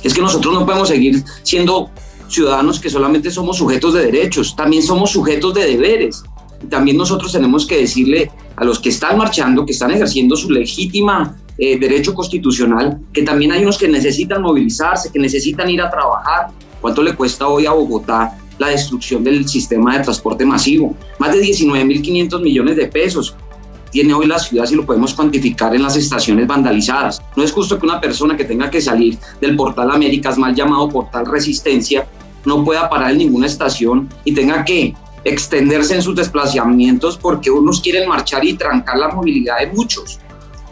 Es 0.03 0.15
que 0.15 0.23
nosotros 0.23 0.55
no 0.55 0.65
podemos 0.65 0.89
seguir 0.89 1.23
siendo 1.43 1.91
ciudadanos 2.31 2.81
que 2.81 2.89
solamente 2.89 3.31
somos 3.31 3.59
sujetos 3.59 3.95
de 3.95 4.07
derechos, 4.07 4.55
también 4.55 4.83
somos 4.83 5.11
sujetos 5.11 5.53
de 5.55 5.67
deberes. 5.67 6.23
También 6.69 6.97
nosotros 6.97 7.33
tenemos 7.33 7.67
que 7.67 7.79
decirle 7.79 8.31
a 8.57 8.65
los 8.65 8.79
que 8.79 8.91
están 8.91 9.17
marchando, 9.17 9.65
que 9.65 9.73
están 9.73 9.91
ejerciendo 9.91 10.37
su 10.37 10.51
legítima 10.51 11.37
eh, 11.59 11.79
derecho 11.79 12.15
constitucional, 12.15 13.01
que 13.13 13.23
también 13.23 13.53
hay 13.53 13.63
unos 13.63 13.79
que 13.79 13.89
necesitan 13.89 14.43
movilizarse, 14.43 15.11
que 15.11 15.19
necesitan 15.19 15.69
ir 15.69 15.83
a 15.83 15.91
trabajar. 15.91 16.49
¿Cuánto 16.81 17.03
le 17.03 17.15
cuesta 17.15 17.49
hoy 17.49 17.67
a 17.67 17.73
Bogotá 17.73 18.39
la 18.59 18.69
destrucción 18.69 19.25
del 19.25 19.49
sistema 19.49 19.97
de 19.97 20.05
transporte 20.05 20.45
masivo? 20.45 20.95
Más 21.19 21.33
de 21.33 21.41
19.500 21.41 22.43
millones 22.43 22.77
de 22.77 22.87
pesos 22.87 23.35
tiene 23.91 24.15
hoy 24.15 24.27
la 24.27 24.39
ciudad 24.39 24.67
si 24.67 24.75
lo 24.75 24.87
podemos 24.87 25.15
cuantificar 25.15 25.75
en 25.75 25.83
las 25.83 25.97
estaciones 25.97 26.47
vandalizadas. 26.47 27.23
No 27.37 27.43
es 27.43 27.53
justo 27.53 27.79
que 27.79 27.87
una 27.87 28.01
persona 28.01 28.37
que 28.37 28.45
tenga 28.45 28.71
que 28.71 28.81
salir 28.81 29.19
del 29.41 29.57
portal 29.57 29.91
Américas, 29.91 30.39
mal 30.39 30.55
llamado 30.55 30.89
portal 30.89 31.27
Resistencia, 31.27 32.07
no 32.45 32.65
pueda 32.65 32.89
parar 32.89 33.13
en 33.13 33.19
ninguna 33.19 33.47
estación 33.47 34.09
y 34.25 34.35
tenga 34.35 34.65
que 34.65 34.95
extenderse 35.25 35.95
en 35.95 36.03
sus 36.03 36.17
desplazamientos 36.17 37.17
porque 37.17 37.51
unos 37.51 37.81
quieren 37.81 38.09
marchar 38.09 38.45
y 38.45 38.55
trancar 38.55 38.99
la 38.99 39.09
movilidad 39.09 39.59
de 39.59 39.67
muchos. 39.69 40.19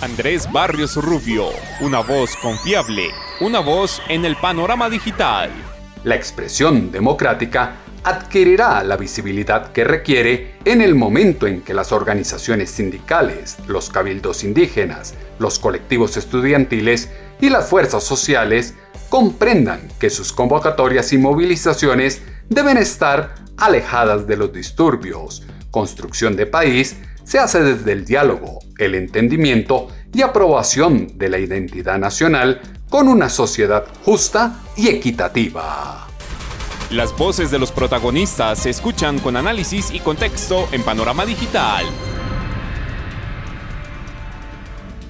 Andrés 0.00 0.50
Barrios 0.50 0.96
Rubio, 0.96 1.48
una 1.82 2.00
voz 2.00 2.36
confiable, 2.36 3.10
una 3.42 3.60
voz 3.60 4.00
en 4.08 4.24
el 4.24 4.36
panorama 4.36 4.88
digital. 4.88 5.50
La 6.04 6.14
expresión 6.14 6.90
democrática 6.90 7.74
adquirirá 8.06 8.84
la 8.84 8.96
visibilidad 8.96 9.72
que 9.72 9.82
requiere 9.82 10.54
en 10.64 10.80
el 10.80 10.94
momento 10.94 11.48
en 11.48 11.60
que 11.60 11.74
las 11.74 11.90
organizaciones 11.90 12.70
sindicales, 12.70 13.56
los 13.66 13.90
cabildos 13.90 14.44
indígenas, 14.44 15.14
los 15.40 15.58
colectivos 15.58 16.16
estudiantiles 16.16 17.10
y 17.40 17.50
las 17.50 17.68
fuerzas 17.68 18.04
sociales 18.04 18.74
comprendan 19.08 19.88
que 19.98 20.08
sus 20.08 20.32
convocatorias 20.32 21.12
y 21.12 21.18
movilizaciones 21.18 22.22
deben 22.48 22.76
estar 22.76 23.34
alejadas 23.56 24.28
de 24.28 24.36
los 24.36 24.52
disturbios. 24.52 25.42
Construcción 25.72 26.36
de 26.36 26.46
país 26.46 26.94
se 27.24 27.40
hace 27.40 27.60
desde 27.60 27.90
el 27.90 28.04
diálogo, 28.04 28.60
el 28.78 28.94
entendimiento 28.94 29.88
y 30.14 30.22
aprobación 30.22 31.18
de 31.18 31.28
la 31.28 31.40
identidad 31.40 31.98
nacional 31.98 32.60
con 32.88 33.08
una 33.08 33.28
sociedad 33.28 33.84
justa 34.04 34.60
y 34.76 34.86
equitativa. 34.90 36.05
Las 36.90 37.16
voces 37.18 37.50
de 37.50 37.58
los 37.58 37.72
protagonistas 37.72 38.60
se 38.60 38.70
escuchan 38.70 39.18
con 39.18 39.36
análisis 39.36 39.90
y 39.92 39.98
contexto 39.98 40.68
en 40.70 40.84
Panorama 40.84 41.26
Digital. 41.26 41.84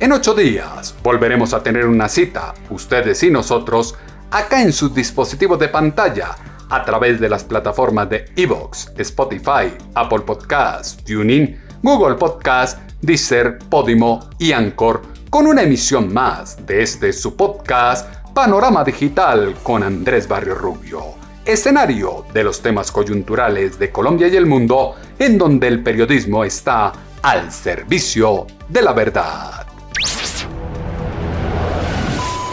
En 0.01 0.11
ocho 0.13 0.33
días 0.33 0.95
volveremos 1.03 1.53
a 1.53 1.63
tener 1.63 1.85
una 1.87 2.09
cita, 2.09 2.55
ustedes 2.71 3.23
y 3.25 3.31
nosotros, 3.31 3.95
acá 4.31 4.63
en 4.63 4.73
sus 4.73 4.95
dispositivos 4.95 5.59
de 5.59 5.69
pantalla, 5.69 6.35
a 6.71 6.83
través 6.83 7.21
de 7.21 7.29
las 7.29 7.45
plataformas 7.45 8.09
de 8.09 8.25
Evox, 8.37 8.93
Spotify, 8.97 9.77
Apple 9.95 10.21
Podcasts, 10.21 11.05
TuneIn, 11.05 11.61
Google 11.83 12.15
Podcast, 12.15 12.79
Deezer, 13.03 13.59
Podimo 13.69 14.31
y 14.39 14.53
Anchor 14.53 15.03
con 15.29 15.47
una 15.47 15.63
emisión 15.63 16.13
más 16.13 16.67
de 16.67 16.83
este 16.83 17.13
su 17.13 17.37
podcast 17.37 18.11
Panorama 18.33 18.83
Digital 18.83 19.57
con 19.63 19.83
Andrés 19.83 20.27
Barrio 20.27 20.55
Rubio. 20.55 21.26
Escenario 21.47 22.27
de 22.35 22.43
los 22.43 22.61
temas 22.61 22.91
coyunturales 22.91 23.79
de 23.79 23.93
Colombia 23.93 24.27
y 24.27 24.35
el 24.35 24.47
mundo 24.47 24.97
en 25.17 25.39
donde 25.39 25.69
el 25.69 25.81
periodismo 25.81 26.45
está 26.45 26.93
al 27.23 27.53
servicio 27.53 28.49
de 28.69 28.83
la 28.83 28.93
verdad 28.93 29.76